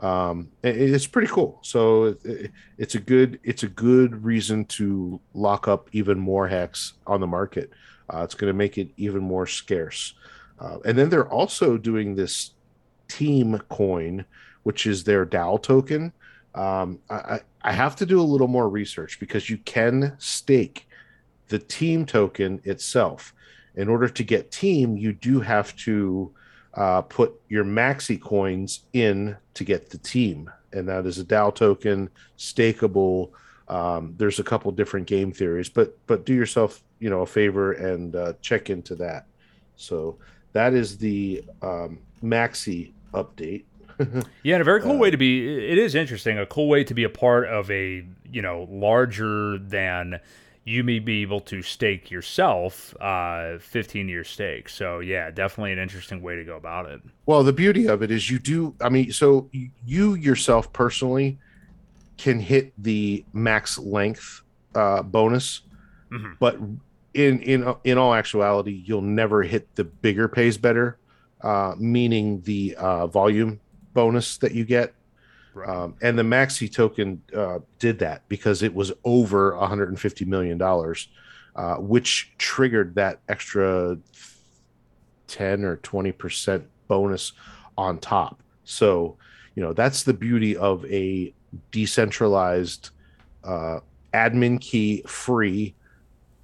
[0.00, 1.60] Um, it's pretty cool.
[1.62, 6.94] So it, it's a good it's a good reason to lock up even more hex
[7.06, 7.70] on the market.
[8.12, 10.14] Uh, it's going to make it even more scarce.
[10.58, 12.50] Uh, and then they're also doing this
[13.06, 14.24] team coin,
[14.62, 16.12] which is their DAO token.
[16.54, 20.86] Um, I, I have to do a little more research because you can stake
[21.48, 23.34] the team token itself.
[23.74, 26.32] In order to get team, you do have to
[26.74, 31.54] uh, put your maxi coins in to get the team, and that is a DAO
[31.54, 33.30] token, stakeable.
[33.68, 37.72] Um, there's a couple different game theories, but but do yourself you know a favor
[37.72, 39.26] and uh, check into that.
[39.76, 40.18] So
[40.52, 43.64] that is the um, maxi update.
[44.42, 45.70] yeah, and a very cool uh, way to be.
[45.70, 46.38] It is interesting.
[46.38, 50.20] A cool way to be a part of a you know larger than
[50.64, 55.78] you may be able to stake yourself uh 15 year stake so yeah definitely an
[55.78, 58.88] interesting way to go about it well the beauty of it is you do i
[58.88, 59.50] mean so
[59.84, 61.38] you yourself personally
[62.16, 64.42] can hit the max length
[64.74, 65.62] uh bonus
[66.10, 66.32] mm-hmm.
[66.38, 66.56] but
[67.14, 70.96] in in in all actuality you'll never hit the bigger pays better
[71.42, 73.60] uh meaning the uh volume
[73.94, 74.94] bonus that you get
[75.54, 75.68] Right.
[75.68, 81.08] Um, and the Maxi token uh, did that because it was over 150 million dollars,
[81.56, 83.98] uh, which triggered that extra
[85.28, 87.32] 10 or 20 percent bonus
[87.76, 88.42] on top.
[88.64, 89.16] So,
[89.54, 91.34] you know, that's the beauty of a
[91.70, 92.90] decentralized
[93.44, 93.80] uh,
[94.14, 95.74] admin key free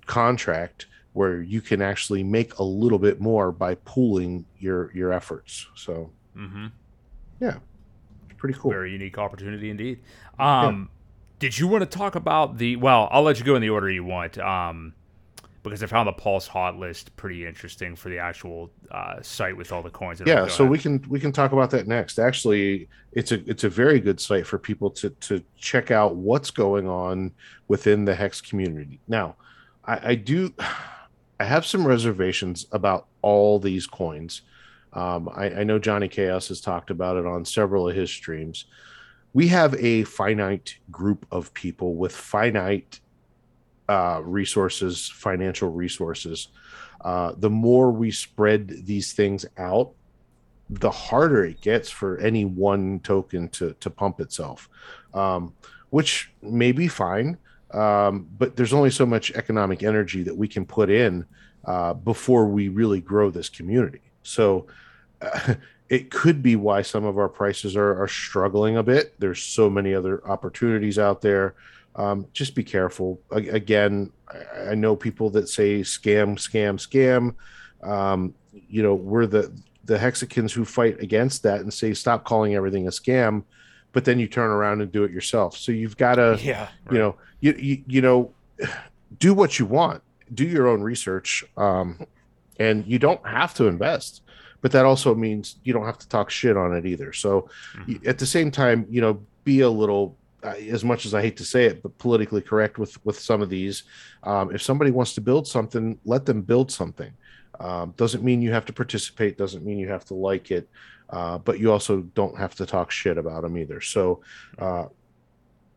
[0.07, 5.67] contract where you can actually make a little bit more by pooling your your efforts.
[5.75, 6.67] So, mm-hmm.
[7.41, 7.59] Yeah
[8.39, 8.71] pretty cool.
[8.71, 10.01] Very unique opportunity indeed.
[10.39, 10.95] Um, yeah.
[11.41, 12.77] Did you want to talk about the?
[12.77, 14.39] Well, I'll let you go in the order you want.
[14.39, 14.95] Um,
[15.63, 19.71] because I found the Pulse hot list pretty interesting for the actual uh, site with
[19.71, 20.23] all the coins.
[20.25, 22.19] Yeah, so we can we can talk about that next.
[22.19, 26.51] Actually, it's a it's a very good site for people to to check out what's
[26.51, 27.33] going on
[27.67, 29.01] within the Hex community.
[29.09, 29.37] Now,
[29.85, 30.55] I, I do
[31.41, 34.43] I have some reservations about all these coins
[34.93, 38.67] um, I, I know Johnny Chaos has talked about it on several of his streams.
[39.33, 43.01] We have a finite group of people with finite
[43.89, 46.49] uh, resources, financial resources.
[47.01, 49.93] Uh, the more we spread these things out,
[50.71, 54.69] the harder it gets for any one token to to pump itself,
[55.15, 55.55] um,
[55.91, 57.39] which may be fine.
[57.71, 61.27] Um, but there's only so much economic energy that we can put in
[61.65, 64.01] uh, before we really grow this community.
[64.29, 64.67] So
[65.21, 65.55] uh,
[65.89, 69.19] it could be why some of our prices are, are struggling a bit.
[69.19, 71.55] There's so many other opportunities out there.
[71.97, 73.21] Um, just be careful.
[73.31, 77.35] again, I, I, know people that say scam, scam, scam.
[77.89, 79.53] Um, you know, we're the
[79.85, 83.43] the hexicans who fight against that and say stop calling everything a scam,
[83.93, 85.57] but then you turn around and do it yourself.
[85.57, 86.93] So you've got to, yeah, right.
[86.93, 88.31] you know, you, you you know,
[89.19, 90.03] do what you want,
[90.35, 92.07] do your own research, um,
[92.59, 94.23] and you don't have to invest
[94.61, 97.13] but that also means you don't have to talk shit on it either.
[97.13, 98.09] So mm-hmm.
[98.09, 101.37] at the same time, you know, be a little uh, as much as I hate
[101.39, 103.83] to say it, but politically correct with with some of these.
[104.23, 107.13] Um, if somebody wants to build something, let them build something.
[107.61, 109.37] Um, doesn't mean you have to participate.
[109.37, 110.69] Doesn't mean you have to like it.
[111.11, 113.81] Uh, but you also don't have to talk shit about them either.
[113.81, 114.21] So,
[114.59, 114.89] uh,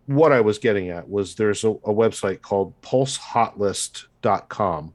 [0.07, 4.93] what I was getting at was there's a, a website called pulsehotlist.com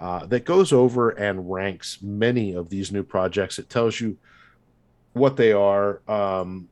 [0.00, 3.58] uh, that goes over and ranks many of these new projects.
[3.58, 4.16] It tells you
[5.12, 6.00] what they are.
[6.08, 6.68] Um,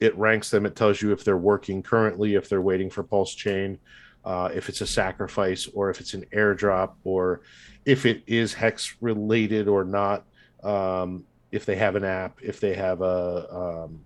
[0.00, 0.66] it ranks them.
[0.66, 3.78] It tells you if they're working currently, if they're waiting for Pulse Chain,
[4.24, 7.42] uh, if it's a sacrifice, or if it's an airdrop, or
[7.84, 10.24] if it is hex related or not.
[10.64, 14.00] Um, if they have an app, if they have a um,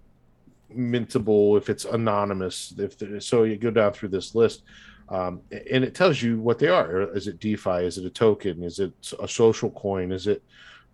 [0.76, 4.62] mintable, if it's anonymous, if so, you go down through this list
[5.10, 7.14] um, and it tells you what they are.
[7.16, 7.84] Is it DeFi?
[7.84, 8.62] Is it a token?
[8.62, 10.12] Is it a social coin?
[10.12, 10.42] Is it,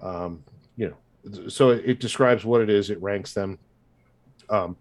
[0.01, 0.43] um,
[0.77, 2.89] you know, so it, describes what it is.
[2.89, 3.59] It ranks them.
[4.49, 4.77] Um,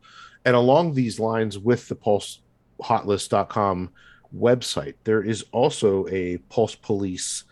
[0.46, 2.40] and along these lines with the pulse
[2.82, 3.92] hotlist.com,
[4.36, 4.96] website.
[5.04, 7.44] There is also a Pulse Police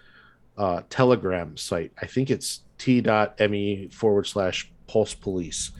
[0.58, 1.92] uh, Telegram site.
[2.02, 5.72] I think it's t.me forward slash Pulse Police.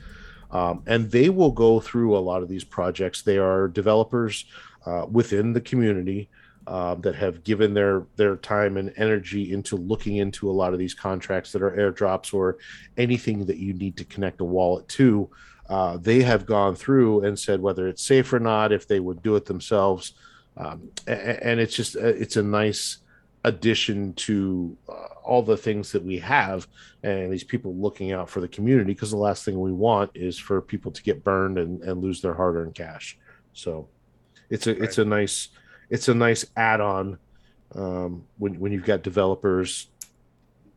[0.50, 3.22] Um, and they will go through a lot of these projects.
[3.22, 4.44] They are developers
[4.86, 6.28] uh, within the community
[6.66, 10.78] uh, that have given their their time and energy into looking into a lot of
[10.78, 12.56] these contracts that are airdrops or
[12.96, 15.28] anything that you need to connect a wallet to.
[15.68, 19.22] Uh, they have gone through and said whether it's safe or not, if they would
[19.22, 20.12] do it themselves,
[20.56, 22.98] um, and, it's just uh, it's a nice
[23.44, 26.66] addition to uh, all the things that we have
[27.02, 30.38] and these people looking out for the community because the last thing we want is
[30.38, 33.18] for people to get burned and, and lose their hard-earned cash
[33.52, 33.86] so
[34.50, 34.82] it's a right.
[34.82, 35.48] it's a nice
[35.90, 37.18] it's a nice add-on
[37.74, 39.88] um, when when you've got developers,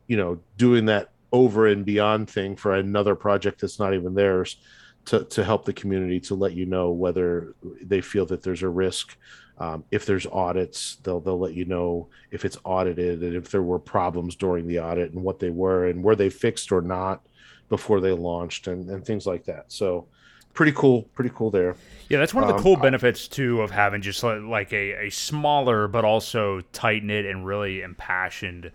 [0.07, 4.57] you know, doing that over and beyond thing for another project that's not even theirs
[5.05, 8.70] to to help the community to let you know whether they feel that there's a
[8.70, 9.18] risk.
[9.59, 13.63] Um, if there's audits, they'll they'll let you know if it's audited and if there
[13.63, 17.26] were problems during the audit and what they were and were they fixed or not
[17.70, 19.65] before they launched and, and things like that.
[19.72, 20.07] So
[20.58, 21.76] pretty cool, pretty cool there.
[22.10, 25.10] Yeah, that's one of the um, cool benefits too of having just like a, a
[25.12, 28.72] smaller but also tight knit and really impassioned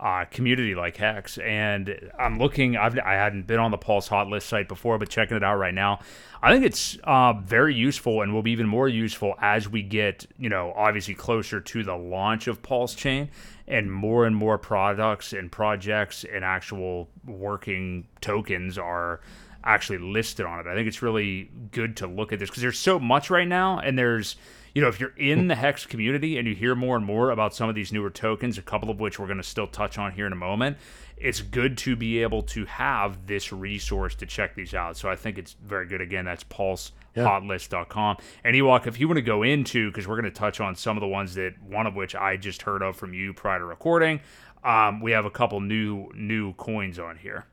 [0.00, 1.36] uh, community like Hex.
[1.36, 2.78] And I'm looking.
[2.78, 5.56] I've I hadn't been on the Pulse Hot List site before, but checking it out
[5.56, 6.00] right now,
[6.42, 10.24] I think it's uh, very useful and will be even more useful as we get
[10.38, 13.28] you know obviously closer to the launch of Pulse Chain
[13.68, 19.20] and more and more products and projects and actual working tokens are
[19.66, 20.66] actually listed on it.
[20.66, 23.78] I think it's really good to look at this because there's so much right now,
[23.78, 24.36] and there's
[24.74, 27.54] you know if you're in the hex community and you hear more and more about
[27.54, 30.12] some of these newer tokens, a couple of which we're going to still touch on
[30.12, 30.78] here in a moment.
[31.18, 34.98] It's good to be able to have this resource to check these out.
[34.98, 36.02] So I think it's very good.
[36.02, 38.18] Again, that's pulsehotlist.com.
[38.44, 40.94] And Ewok, if you want to go into, because we're going to touch on some
[40.94, 43.64] of the ones that one of which I just heard of from you prior to
[43.64, 44.20] recording,
[44.62, 47.46] um, we have a couple new new coins on here.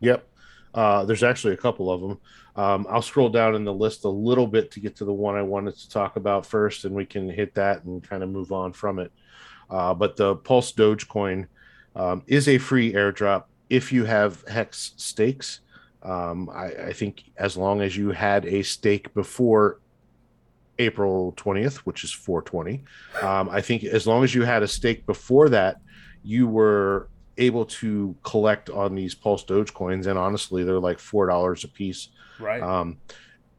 [0.00, 0.26] Yep.
[0.74, 2.18] Uh, there's actually a couple of them.
[2.56, 5.36] Um, I'll scroll down in the list a little bit to get to the one
[5.36, 8.52] I wanted to talk about first, and we can hit that and kind of move
[8.52, 9.12] on from it.
[9.70, 11.46] Uh, but the Pulse Dogecoin
[11.96, 15.60] um, is a free airdrop if you have Hex stakes.
[16.02, 19.78] Um, I, I, think as long as you had a stake before
[20.78, 22.82] April 20th, which is 420,
[23.22, 25.76] um, I think as long as you had a stake before that,
[26.24, 27.08] you were
[27.38, 31.68] able to collect on these Pulse Doge coins, and honestly, they're like four dollars a
[31.68, 32.08] piece.
[32.38, 32.62] Right.
[32.62, 32.98] Um,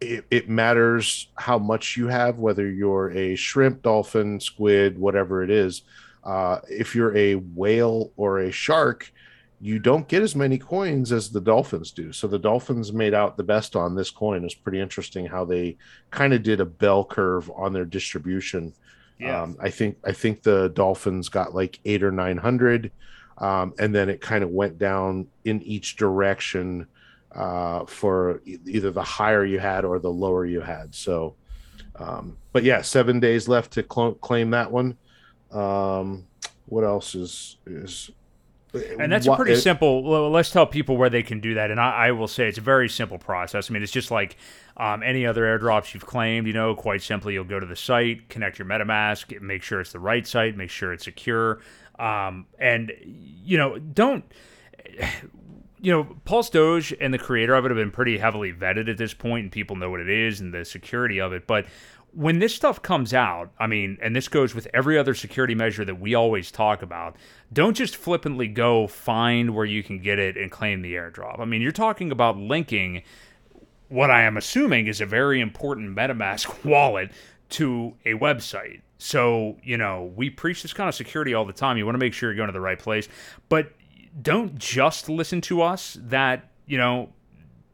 [0.02, 5.50] it, it, matters how much you have, whether you're a shrimp, dolphin, squid, whatever it
[5.50, 5.84] is.
[6.24, 9.12] Uh, if you're a whale or a shark,
[9.62, 12.12] you don't get as many coins as the dolphins do.
[12.12, 14.44] So the dolphins made out the best on this coin.
[14.44, 15.78] It's pretty interesting how they
[16.12, 18.74] kind of did a bell curve on their distribution.
[19.20, 19.42] Yeah.
[19.42, 22.92] Um, I think I think the dolphins got like eight or nine hundred
[23.38, 26.88] um, and then it kind of went down in each direction
[27.34, 30.94] uh, for either the higher you had or the lower you had.
[30.94, 31.36] So,
[31.96, 34.98] um, but yeah, seven days left to cl- claim that one.
[35.52, 36.26] Um,
[36.66, 38.12] what else is is?
[38.74, 40.02] And that's what, a pretty it, simple.
[40.02, 41.70] Well, let's tell people where they can do that.
[41.70, 43.70] And I, I, will say it's a very simple process.
[43.70, 44.36] I mean, it's just like
[44.78, 46.48] um, any other airdrops you've claimed.
[46.48, 49.92] You know, quite simply, you'll go to the site, connect your MetaMask, make sure it's
[49.92, 51.60] the right site, make sure it's secure.
[52.00, 54.26] Um, and you know, don't
[55.84, 58.98] you know, Pulse Doge and the creator of it have been pretty heavily vetted at
[58.98, 61.46] this point, and people know what it is and the security of it.
[61.46, 61.66] But
[62.14, 65.84] when this stuff comes out, I mean, and this goes with every other security measure
[65.84, 67.18] that we always talk about,
[67.52, 71.42] don't just flippantly go find where you can get it and claim the airdrop.
[71.42, 73.04] I mean, you're talking about linking
[73.90, 77.12] what I am assuming is a very important MetaMask wallet
[77.50, 78.82] to a website.
[79.06, 81.78] So, you know, we preach this kind of security all the time.
[81.78, 83.10] You want to make sure you're going to the right place,
[83.50, 83.74] but
[84.22, 87.10] don't just listen to us that, you know,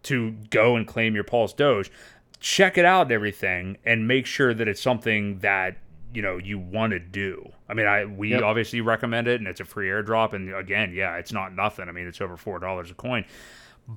[0.03, 1.91] to go and claim your Pulse Doge.
[2.39, 5.77] Check it out and everything and make sure that it's something that,
[6.15, 7.47] you know, you want to do.
[7.69, 8.41] I mean, I we yep.
[8.41, 11.87] obviously recommend it and it's a free airdrop and again, yeah, it's not nothing.
[11.87, 13.23] I mean, it's over $4 a coin.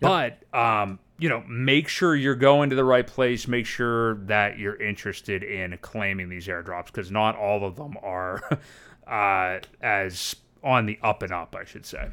[0.01, 3.47] But um, you know, make sure you're going to the right place.
[3.47, 8.43] Make sure that you're interested in claiming these airdrops because not all of them are
[9.07, 12.09] uh, as on the up and up, I should say.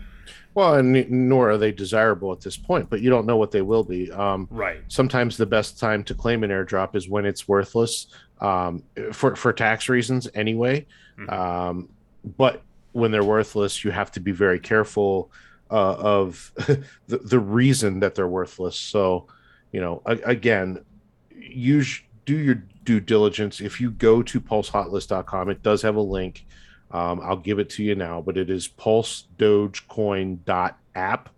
[0.54, 3.62] Well, and nor are they desirable at this point, but you don't know what they
[3.62, 4.12] will be.
[4.12, 4.82] Um, right.
[4.88, 8.08] Sometimes the best time to claim an airdrop is when it's worthless
[8.42, 10.86] um, for for tax reasons, anyway.
[11.18, 11.30] Mm-hmm.
[11.30, 11.90] Um,
[12.38, 15.32] but when they're worthless, you have to be very careful
[15.72, 16.52] uh, of
[17.08, 18.78] the, the reason that they're worthless.
[18.78, 19.28] So,
[19.72, 20.84] you know, a, again,
[21.32, 23.62] use do your due diligence.
[23.62, 26.46] If you go to pulsehotlist.com, it does have a link.
[26.92, 31.30] Um, I'll give it to you now, but it is pulsedogecoin.app.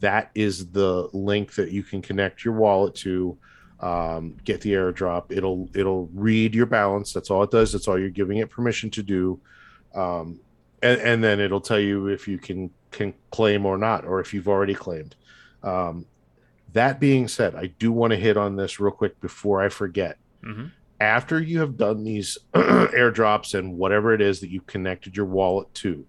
[0.00, 3.38] That is the link that you can connect your wallet to,
[3.80, 5.30] um, get the airdrop.
[5.30, 7.12] It'll it'll read your balance.
[7.12, 7.72] That's all it does.
[7.72, 9.40] That's all you're giving it permission to do.
[9.94, 10.40] Um,
[10.82, 14.32] and, and then it'll tell you if you can can claim or not, or if
[14.32, 15.14] you've already claimed.
[15.62, 16.06] Um,
[16.72, 20.18] that being said, I do want to hit on this real quick before I forget.
[20.44, 20.66] Mm-hmm.
[21.00, 25.72] After you have done these airdrops and whatever it is that you connected your wallet
[25.74, 26.04] to,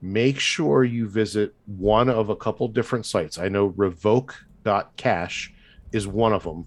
[0.00, 3.38] make sure you visit one of a couple different sites.
[3.38, 5.52] I know revoke.cash
[5.92, 6.66] is one of them.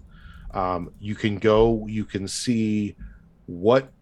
[0.52, 2.96] Um, you can go, you can see
[3.46, 3.92] what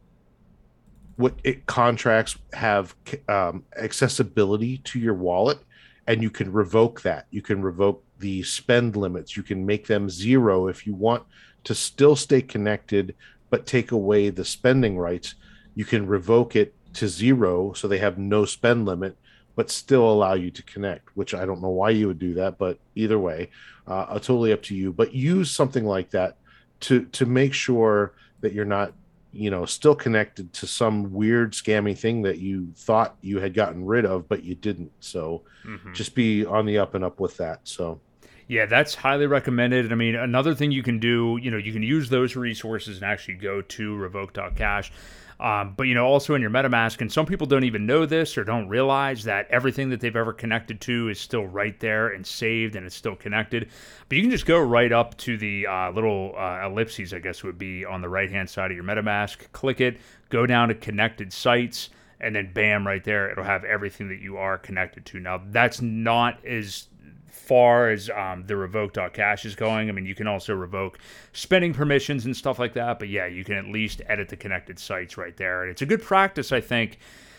[1.16, 2.94] what it, contracts have
[3.28, 5.58] um, accessibility to your wallet
[6.06, 7.26] and you can revoke that.
[7.30, 9.36] You can revoke the spend limits.
[9.36, 11.24] You can make them zero if you want
[11.64, 13.14] to still stay connected
[13.48, 15.34] but take away the spending rights.
[15.74, 19.16] You can revoke it to zero so they have no spend limit
[19.54, 22.56] but still allow you to connect which i don't know why you would do that
[22.56, 23.50] but either way
[23.86, 24.92] uh, totally up to you.
[24.92, 26.36] But use something like that
[26.80, 28.92] to to make sure that you're not
[29.36, 33.84] you know still connected to some weird scammy thing that you thought you had gotten
[33.84, 34.92] rid of but you didn't.
[35.00, 35.92] So mm-hmm.
[35.92, 37.60] just be on the up and up with that.
[37.64, 38.00] So
[38.48, 39.92] yeah that's highly recommended.
[39.92, 43.04] I mean another thing you can do you know you can use those resources and
[43.04, 44.92] actually go to revoke.cash
[45.38, 48.38] um, but you know, also in your MetaMask, and some people don't even know this
[48.38, 52.26] or don't realize that everything that they've ever connected to is still right there and
[52.26, 53.68] saved, and it's still connected.
[54.08, 57.42] But you can just go right up to the uh, little uh, ellipses, I guess
[57.42, 59.52] would be on the right hand side of your MetaMask.
[59.52, 59.98] Click it,
[60.30, 64.38] go down to connected sites, and then bam, right there, it'll have everything that you
[64.38, 65.20] are connected to.
[65.20, 66.88] Now, that's not as
[67.36, 69.88] far as um, the revoke.cash is going.
[69.88, 70.98] I mean, you can also revoke
[71.32, 72.98] spending permissions and stuff like that.
[72.98, 75.62] But yeah, you can at least edit the connected sites right there.
[75.62, 76.98] And it's a good practice, I think.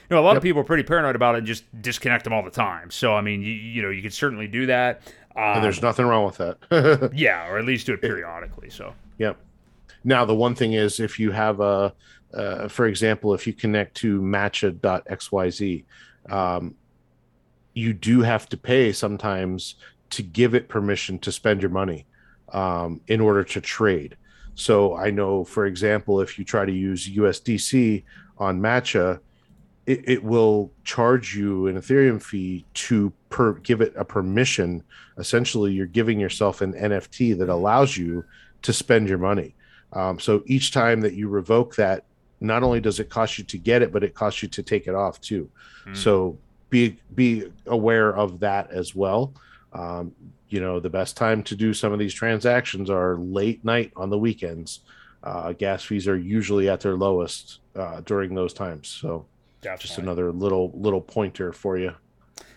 [0.09, 0.37] You know, a lot yep.
[0.37, 2.91] of people are pretty paranoid about it and just disconnect them all the time.
[2.91, 5.01] So, I mean, you, you know, you can certainly do that.
[5.35, 7.11] Um, and there's nothing wrong with that.
[7.15, 8.69] yeah, or at least do it periodically.
[8.69, 9.37] So, yep.
[10.03, 11.93] Now, the one thing is if you have a,
[12.33, 15.83] uh, for example, if you connect to matcha.xyz,
[16.29, 16.75] um,
[17.77, 19.75] you do have to pay sometimes
[20.09, 22.07] to give it permission to spend your money
[22.51, 24.17] um, in order to trade.
[24.55, 28.03] So I know, for example, if you try to use USDC
[28.39, 29.19] on Matcha,
[29.85, 34.81] it, it will charge you an Ethereum fee to per, give it a permission.
[35.19, 38.25] Essentially, you're giving yourself an NFT that allows you
[38.63, 39.55] to spend your money.
[39.93, 42.05] Um, so each time that you revoke that,
[42.39, 44.87] not only does it cost you to get it, but it costs you to take
[44.87, 45.49] it off too.
[45.85, 45.95] Mm.
[45.95, 46.39] So
[46.69, 49.33] be be aware of that as well.
[49.73, 50.13] Um,
[50.49, 54.09] you know, the best time to do some of these transactions are late night on
[54.09, 54.81] the weekends.
[55.23, 58.87] Uh, gas fees are usually at their lowest uh, during those times.
[58.87, 59.25] So,
[59.61, 59.87] Definitely.
[59.87, 61.93] just another little little pointer for you.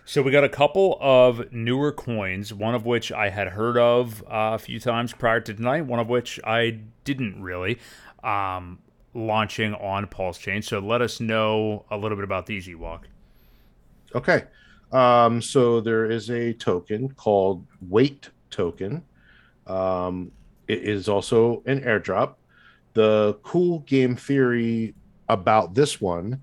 [0.05, 4.23] So we got a couple of newer coins, one of which I had heard of
[4.23, 7.79] uh, a few times prior to tonight, one of which I didn't really.
[8.25, 8.81] Um,
[9.15, 10.63] launching on Pulse Chain.
[10.63, 13.03] So let us know a little bit about these Ewok.
[14.15, 14.45] Okay.
[14.93, 19.05] Um, so there is a token called Wait Token.
[19.67, 20.33] Um,
[20.67, 22.35] it is also an airdrop.
[22.95, 24.95] The cool game theory
[25.29, 26.41] about this one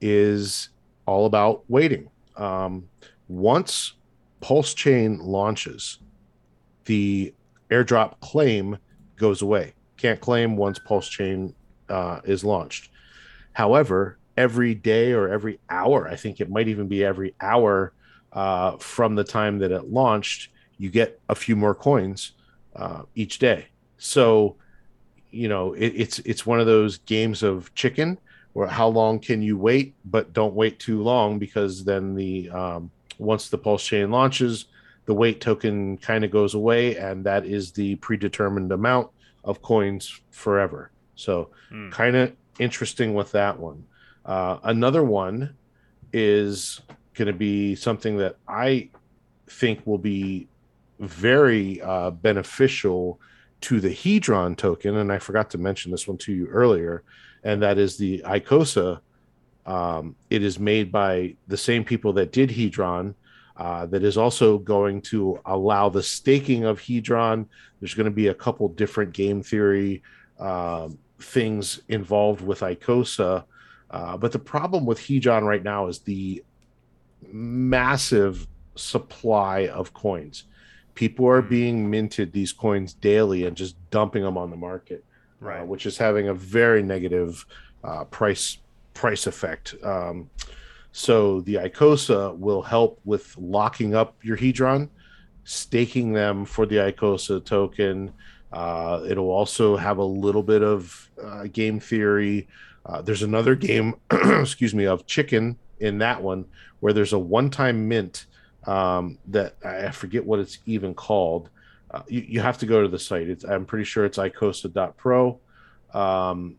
[0.00, 0.70] is
[1.06, 2.08] all about waiting.
[2.36, 2.88] Um,
[3.28, 3.94] once
[4.40, 5.98] Pulse Chain launches,
[6.86, 7.34] the
[7.70, 8.78] airdrop claim
[9.16, 9.74] goes away.
[9.98, 11.54] Can't claim once Pulse Chain
[11.90, 12.90] uh, is launched.
[13.52, 16.08] However, every day or every hour.
[16.08, 17.92] I think it might even be every hour
[18.32, 20.48] uh, from the time that it launched.
[20.78, 22.32] You get a few more coins
[22.74, 23.66] uh, each day.
[23.98, 24.56] So,
[25.30, 28.18] you know, it, it's it's one of those games of chicken
[28.54, 32.90] where how long can you wait, but don't wait too long because then the um,
[33.18, 34.66] once the pulse chain launches,
[35.04, 39.10] the wait token kind of goes away, and that is the predetermined amount
[39.44, 40.90] of coins forever.
[41.14, 41.92] So, mm.
[41.92, 43.84] kind of interesting with that one.
[44.30, 45.56] Uh, another one
[46.12, 46.82] is
[47.14, 48.90] going to be something that I
[49.48, 50.46] think will be
[51.00, 53.18] very uh, beneficial
[53.62, 54.98] to the Hedron token.
[54.98, 57.02] And I forgot to mention this one to you earlier,
[57.42, 59.00] and that is the Icosa.
[59.66, 63.14] Um, it is made by the same people that did Hedron.
[63.56, 67.46] Uh, that is also going to allow the staking of Hedron.
[67.80, 70.04] There's going to be a couple different game theory
[70.38, 73.44] uh, things involved with Icosa
[73.90, 76.42] uh, but the problem with Hedron right now is the
[77.32, 80.44] massive supply of coins.
[80.94, 85.04] People are being minted these coins daily and just dumping them on the market.
[85.40, 85.62] right.
[85.62, 87.44] uh, which is having a very negative
[87.82, 88.58] uh, price
[88.94, 89.74] price effect.
[89.82, 90.30] Um,
[90.92, 94.88] so the Icosa will help with locking up your Hedron,
[95.44, 98.12] staking them for the Icosa token.
[98.52, 102.48] Uh, it'll also have a little bit of uh, game theory.
[102.86, 106.44] Uh, there's another game, excuse me, of chicken in that one
[106.80, 108.26] where there's a one-time mint
[108.66, 111.50] um, that I forget what it's even called.
[111.90, 113.28] Uh, you, you have to go to the site.
[113.28, 115.38] It's, I'm pretty sure it's icosa.pro
[115.92, 116.56] um,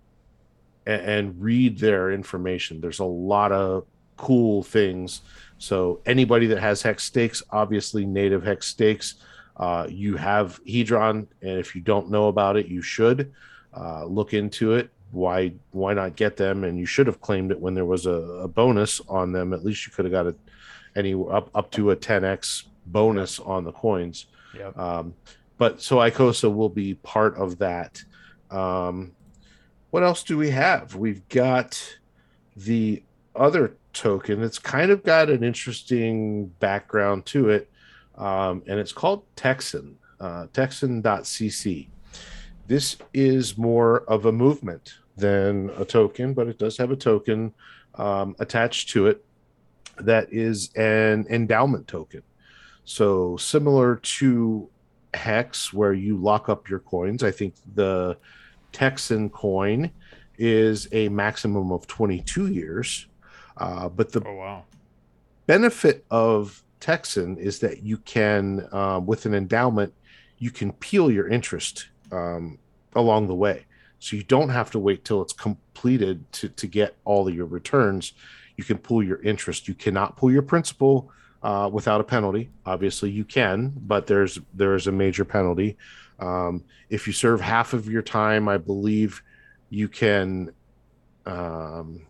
[0.85, 2.81] and, and read their information.
[2.81, 3.85] There's a lot of
[4.17, 5.21] cool things.
[5.57, 9.15] So anybody that has hex stakes, obviously native hex stakes,
[9.57, 13.31] uh, you have Hedron, and if you don't know about it, you should
[13.75, 14.89] uh, look into it.
[15.11, 16.63] Why why not get them?
[16.63, 19.53] And you should have claimed it when there was a, a bonus on them.
[19.53, 20.37] At least you could have got it
[20.95, 24.27] any up up to a 10x bonus on the coins.
[24.57, 24.77] Yep.
[24.77, 25.13] Um,
[25.57, 28.03] but so Icosa will be part of that.
[28.49, 29.13] Um,
[29.91, 30.95] what else do we have?
[30.95, 31.97] We've got
[32.55, 33.03] the
[33.35, 34.41] other token.
[34.41, 37.69] It's kind of got an interesting background to it,
[38.15, 41.87] um, and it's called Texan, uh, Texan.cc.
[42.67, 47.53] This is more of a movement than a token, but it does have a token
[47.95, 49.23] um, attached to it
[49.97, 52.23] that is an endowment token.
[52.85, 54.69] So similar to
[55.13, 58.17] Hex, where you lock up your coins, I think the
[58.71, 59.91] Texan coin
[60.37, 63.07] is a maximum of 22 years.
[63.57, 64.65] Uh, but the Oh wow.
[65.47, 69.93] benefit of Texan is that you can, uh, with an endowment,
[70.39, 72.57] you can peel your interest um,
[72.95, 73.65] along the way.
[74.01, 77.45] So you don't have to wait till it's completed to, to get all of your
[77.45, 78.13] returns.
[78.57, 79.67] You can pull your interest.
[79.67, 81.11] You cannot pull your principal
[81.43, 82.49] uh, without a penalty.
[82.65, 85.77] Obviously, you can, but there's there is a major penalty.
[86.19, 89.21] Um, if you serve half of your time, I believe
[89.69, 90.51] you can.
[91.27, 92.01] Um,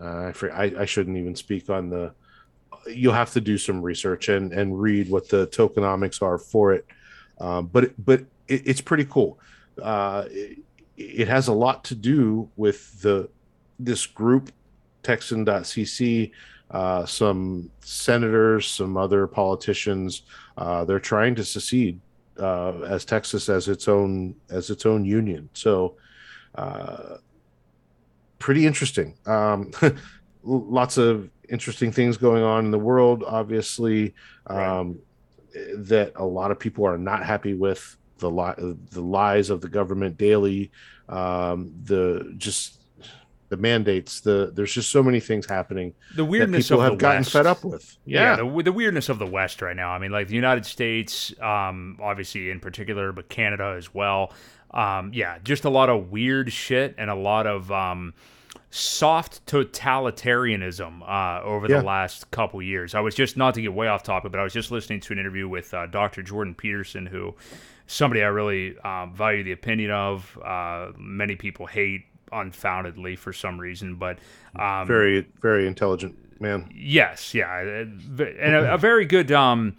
[0.00, 2.12] uh, I, I shouldn't even speak on the.
[2.88, 6.84] You'll have to do some research and and read what the tokenomics are for it.
[7.40, 9.38] Um, but but it, it's pretty cool.
[9.80, 10.58] Uh, it,
[10.98, 13.28] it has a lot to do with the
[13.78, 14.50] this group
[15.02, 16.30] texan.cc
[16.72, 20.22] uh, some senators some other politicians
[20.58, 22.00] uh, they're trying to secede
[22.38, 25.48] uh, as texas as its own as its own union.
[25.54, 25.96] So
[26.54, 27.16] uh,
[28.38, 29.16] pretty interesting.
[29.26, 29.72] Um,
[30.42, 34.14] lots of interesting things going on in the world obviously
[34.46, 34.98] um,
[35.74, 39.68] that a lot of people are not happy with the li- the lies of the
[39.68, 40.70] government daily
[41.08, 42.74] um, the just
[43.48, 46.98] the mandates the there's just so many things happening The that weirdness people of have
[46.98, 47.32] the gotten West.
[47.32, 49.90] fed up with yeah, the, the weirdness of the West right now.
[49.90, 54.34] I mean, like the United States, um, obviously in particular, but Canada as well.
[54.72, 58.12] Um, yeah, just a lot of weird shit and a lot of um,
[58.70, 61.78] soft totalitarianism uh, over Yeah.
[61.78, 62.94] the last couple years.
[62.94, 65.12] I was just not to get way off topic, but I was just listening to
[65.12, 66.22] an interview with uh, Dr.
[66.22, 67.34] Jordan Peterson, who
[67.88, 70.38] somebody I really um, value the opinion of.
[70.44, 74.18] Uh, many people hate unfoundedly for some reason, but
[74.54, 79.76] um, very very intelligent man Yes, yeah, uh, and a, a very good, um,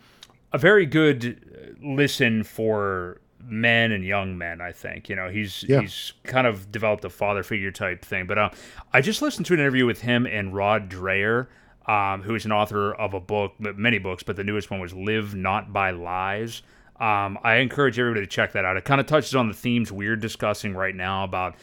[0.52, 4.60] a very good listen for men and young men.
[4.62, 5.82] I think you know he's Yeah.
[5.82, 8.26] he's kind of developed a father figure type thing.
[8.28, 8.50] But uh,
[8.92, 11.48] I just listened to an interview with him and Rod Dreher,
[11.88, 14.94] um, who is an author of a book, many books, but the newest one was
[14.94, 16.64] "Live Not by Lies."
[17.00, 18.76] Um, I encourage everybody to check that out.
[18.76, 21.56] It kind of touches on the themes we're discussing right now about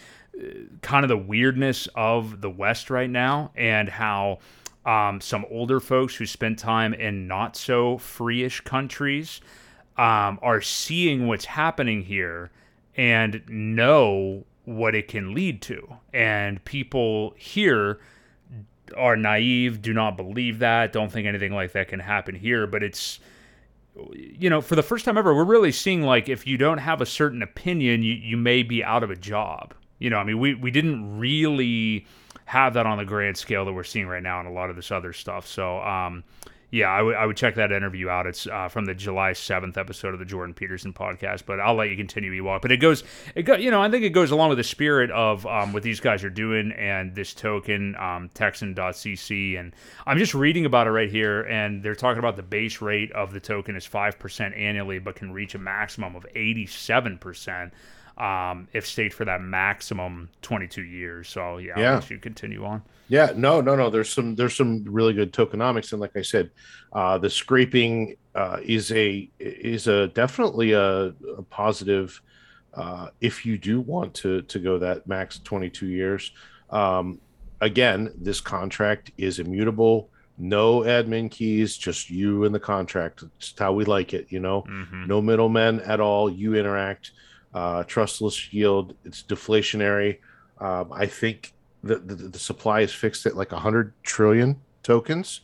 [0.83, 4.39] kind of the weirdness of the West right now and how
[4.85, 9.41] um, some older folks who spent time in not so freeish countries
[9.97, 12.51] um, are seeing what's happening here
[12.97, 15.97] and know what it can lead to.
[16.13, 17.99] And people here
[18.97, 22.67] are naive, do not believe that, don't think anything like that can happen here.
[22.67, 23.19] But it's,
[24.13, 27.01] you know, for the first time ever, we're really seeing like if you don't have
[27.01, 29.75] a certain opinion, you, you may be out of a job.
[29.99, 32.07] You know, I mean, we, we didn't really
[32.45, 34.77] have that on the grand scale that we're seeing right now in a lot of
[34.77, 35.47] this other stuff.
[35.47, 36.23] So, um,
[36.71, 38.27] yeah, I would I would check that interview out.
[38.27, 41.45] It's uh, from the July seventh episode of the Jordan Peterson podcast.
[41.47, 42.63] But I'll let you continue, Ewok.
[42.63, 45.11] But it goes, it go, you know, I think it goes along with the spirit
[45.13, 49.75] of um, what these guys are doing and this token, um, Texan.cc, and
[50.07, 53.33] I'm just reading about it right here, and they're talking about the base rate of
[53.33, 57.73] the token is five percent annually, but can reach a maximum of eighty seven percent.
[58.19, 61.29] Um, if stayed for that maximum 22 years.
[61.29, 62.01] So yeah, Yeah.
[62.09, 62.83] You continue on.
[63.09, 63.91] Yeah, no, no, no.
[63.91, 66.51] There's some there's some really good tokenomics, and like I said,
[66.93, 72.21] uh, the scraping uh, is a is a definitely a, a positive
[72.75, 76.33] uh, if you do want to to go that max 22 years,
[76.71, 77.21] um,
[77.61, 80.11] again, this contract is immutable.
[80.39, 83.23] No admin keys, just you and the contract.
[83.39, 84.63] It's how we like it, you know.
[84.63, 85.07] Mhm.
[85.07, 86.29] No middlemen at all.
[86.31, 87.13] You interact.
[87.57, 88.95] Uh, trustless yield.
[89.07, 90.19] It's deflationary.
[90.59, 91.55] Um, I think
[91.85, 95.41] that the, the supply is fixed at like 100 trillion tokens,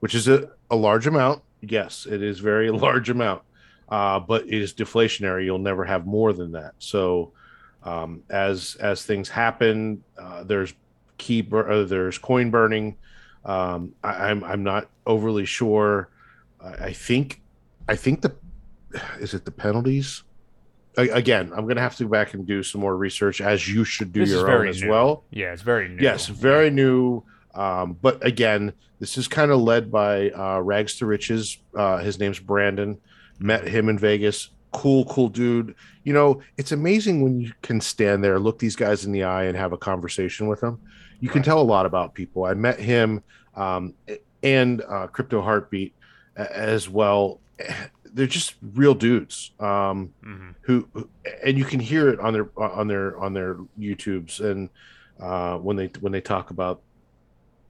[0.00, 1.40] which is a, a large amount.
[1.62, 3.44] Yes, it is very large amount,
[3.88, 5.46] uh, but it is deflationary.
[5.46, 6.74] You'll never have more than that.
[6.80, 7.32] So
[7.82, 10.74] um, as as things happen, uh, there's
[11.48, 12.94] bur- uh, there's coin burning.
[13.46, 16.10] Um, I, I'm I'm not overly sure.
[16.62, 17.40] I, I think
[17.88, 18.36] I think the
[19.18, 20.23] is it the penalties.
[20.96, 23.84] Again, I'm going to have to go back and do some more research, as you
[23.84, 24.90] should do This your own as new.
[24.90, 25.24] well.
[25.30, 26.02] Yeah, it's very new.
[26.02, 27.22] Yes, very new.
[27.54, 31.58] Um, but again, this is kind of led by uh, Rags to Riches.
[31.76, 32.98] Uh, his name's Brandon.
[33.38, 34.50] Met him in Vegas.
[34.72, 35.74] Cool, cool dude.
[36.04, 39.44] You know, it's amazing when you can stand there, look these guys in the eye,
[39.44, 40.80] and have a conversation with them.
[41.20, 42.44] You can tell a lot about people.
[42.44, 43.22] I met him
[43.54, 43.94] um,
[44.42, 45.94] and uh, Crypto Heartbeat
[46.36, 47.40] as well.
[48.14, 49.50] They're just real dudes.
[49.60, 50.54] Um, Mhm.
[50.62, 51.10] who who-
[51.44, 54.70] and you can hear it on their on their on their YouTubes and
[55.20, 56.80] uh, when they when they talk about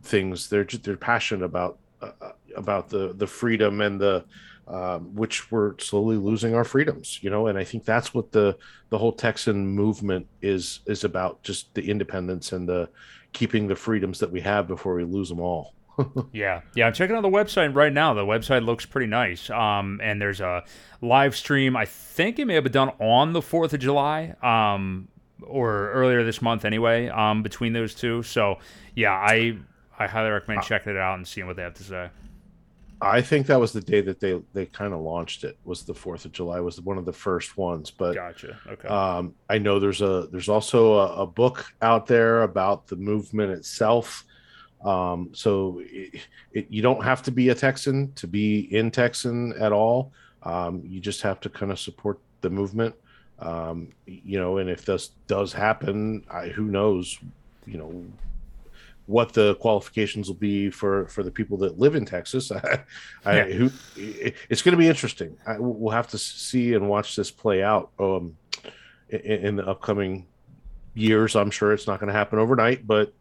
[0.03, 2.11] things they're just they're passionate about uh,
[2.57, 4.25] about the the freedom and the
[4.69, 8.57] um, which we're slowly losing our freedoms you know and I think that's what the
[8.91, 12.89] the whole Texan movement is is about just the independence and the
[13.33, 15.75] keeping the freedoms that we have before we lose them all
[16.33, 16.87] Yeah, yeah.
[16.87, 18.15] I'm checking out the website right now.
[18.15, 19.51] The website looks pretty nice.
[19.51, 20.65] Um, and there's a
[21.01, 21.77] live stream.
[21.77, 25.09] I think it may have been done on the Fourth of July, um,
[25.43, 27.09] or earlier this month, anyway.
[27.09, 28.23] Um, between those two.
[28.23, 28.59] So
[28.95, 29.57] yeah, I
[29.99, 32.11] I highly recommend checking it out and seeing what they have to say.
[33.01, 35.93] I think that was the day that they they kind of launched it was the
[35.93, 38.59] 4th of July was one of the first ones but Gotcha.
[38.67, 38.89] Okay.
[38.89, 43.53] Um, I know there's a there's also a, a book out there about the movement
[43.53, 44.25] itself.
[44.85, 46.21] Um, so it,
[46.53, 50.13] it, you don't have to be a Texan to be in Texan at all.
[50.43, 52.95] Um, you just have to kind of support the movement.
[53.39, 57.19] Um, you know, and if this does happen, I, who knows?
[57.67, 58.05] You know
[59.07, 62.51] what the qualifications will be for for the people that live in Texas.
[62.53, 62.81] I,
[63.25, 63.45] I Yeah.
[63.55, 65.37] who it- it's going to be interesting.
[65.47, 67.91] I, we'll have to see and watch this play out.
[67.99, 68.37] Um,
[69.11, 70.27] in, in the upcoming
[70.95, 71.37] years.
[71.37, 73.13] I'm sure it's not going to happen overnight, but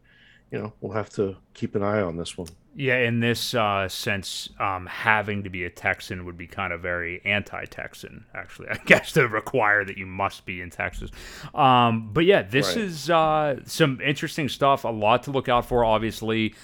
[0.54, 2.48] you know we'll have to keep an eye on this one.
[2.76, 6.82] Yeah, in this uh, sense, um, having to be a Texan would be kind of
[6.82, 8.70] very anti-Texan, actually.
[8.72, 11.10] I guess to require that you must be in Texas.
[11.54, 12.78] Um, but yeah, this Right.
[12.86, 14.86] is uh, some interesting stuff.
[14.86, 16.56] A lot to look out for, obviously,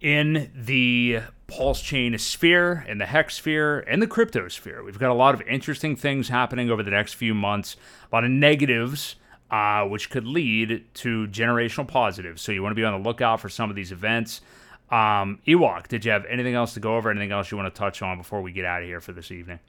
[0.00, 4.82] in the pulse chain sphere, in the hex sphere, and the crypto sphere.
[4.82, 7.76] We've got a lot of interesting things happening over the next few months.
[8.12, 9.16] A lot of negatives
[9.50, 12.42] uh, which could lead to generational positives.
[12.42, 14.40] So you want to be on the lookout for some of these events.
[14.90, 17.10] Um, Ewok, did you have anything else to go over?
[17.10, 19.30] Anything else you want to touch on before we get out of here for this
[19.30, 19.60] evening?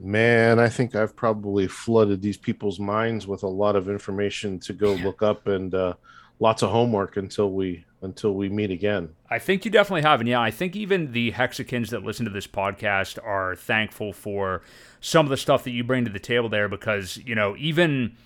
[0.00, 4.72] Man, I think I've probably flooded these people's minds with a lot of information to
[4.72, 5.94] go look up and uh,
[6.40, 9.10] lots of homework until we until we meet again.
[9.30, 10.20] I think you definitely have.
[10.20, 14.62] And yeah, I think even the Hexicans that listen to this podcast are thankful for
[15.00, 18.16] some of the stuff that you bring to the table there because, you know, even,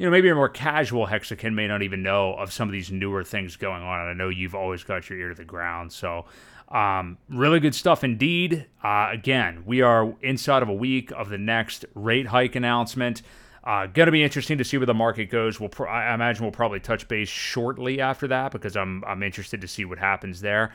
[0.00, 2.90] you know, maybe a more casual Hexican may not even know of some of these
[2.90, 4.00] newer things going on.
[4.00, 5.92] And I know you've always got your ear to the ground.
[5.92, 6.24] So,
[6.70, 8.64] um, really good stuff indeed.
[8.82, 13.20] Uh, again, we are inside of a week of the next rate hike announcement.
[13.62, 15.60] Uh, gonna be interesting to see where the market goes.
[15.60, 19.68] We'll, I imagine we'll probably touch base shortly after that because I'm I'm interested to
[19.68, 20.72] see what happens there.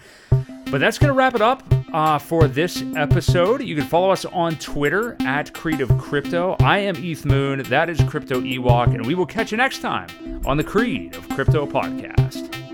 [0.69, 1.63] But that's gonna wrap it up
[1.93, 3.63] uh, for this episode.
[3.63, 5.51] You can follow us on Twitter at
[5.81, 6.55] of Crypto.
[6.59, 7.63] I am ETH Moon.
[7.63, 11.27] That is Crypto Ewok, and we will catch you next time on the Creed of
[11.29, 12.64] Crypto podcast.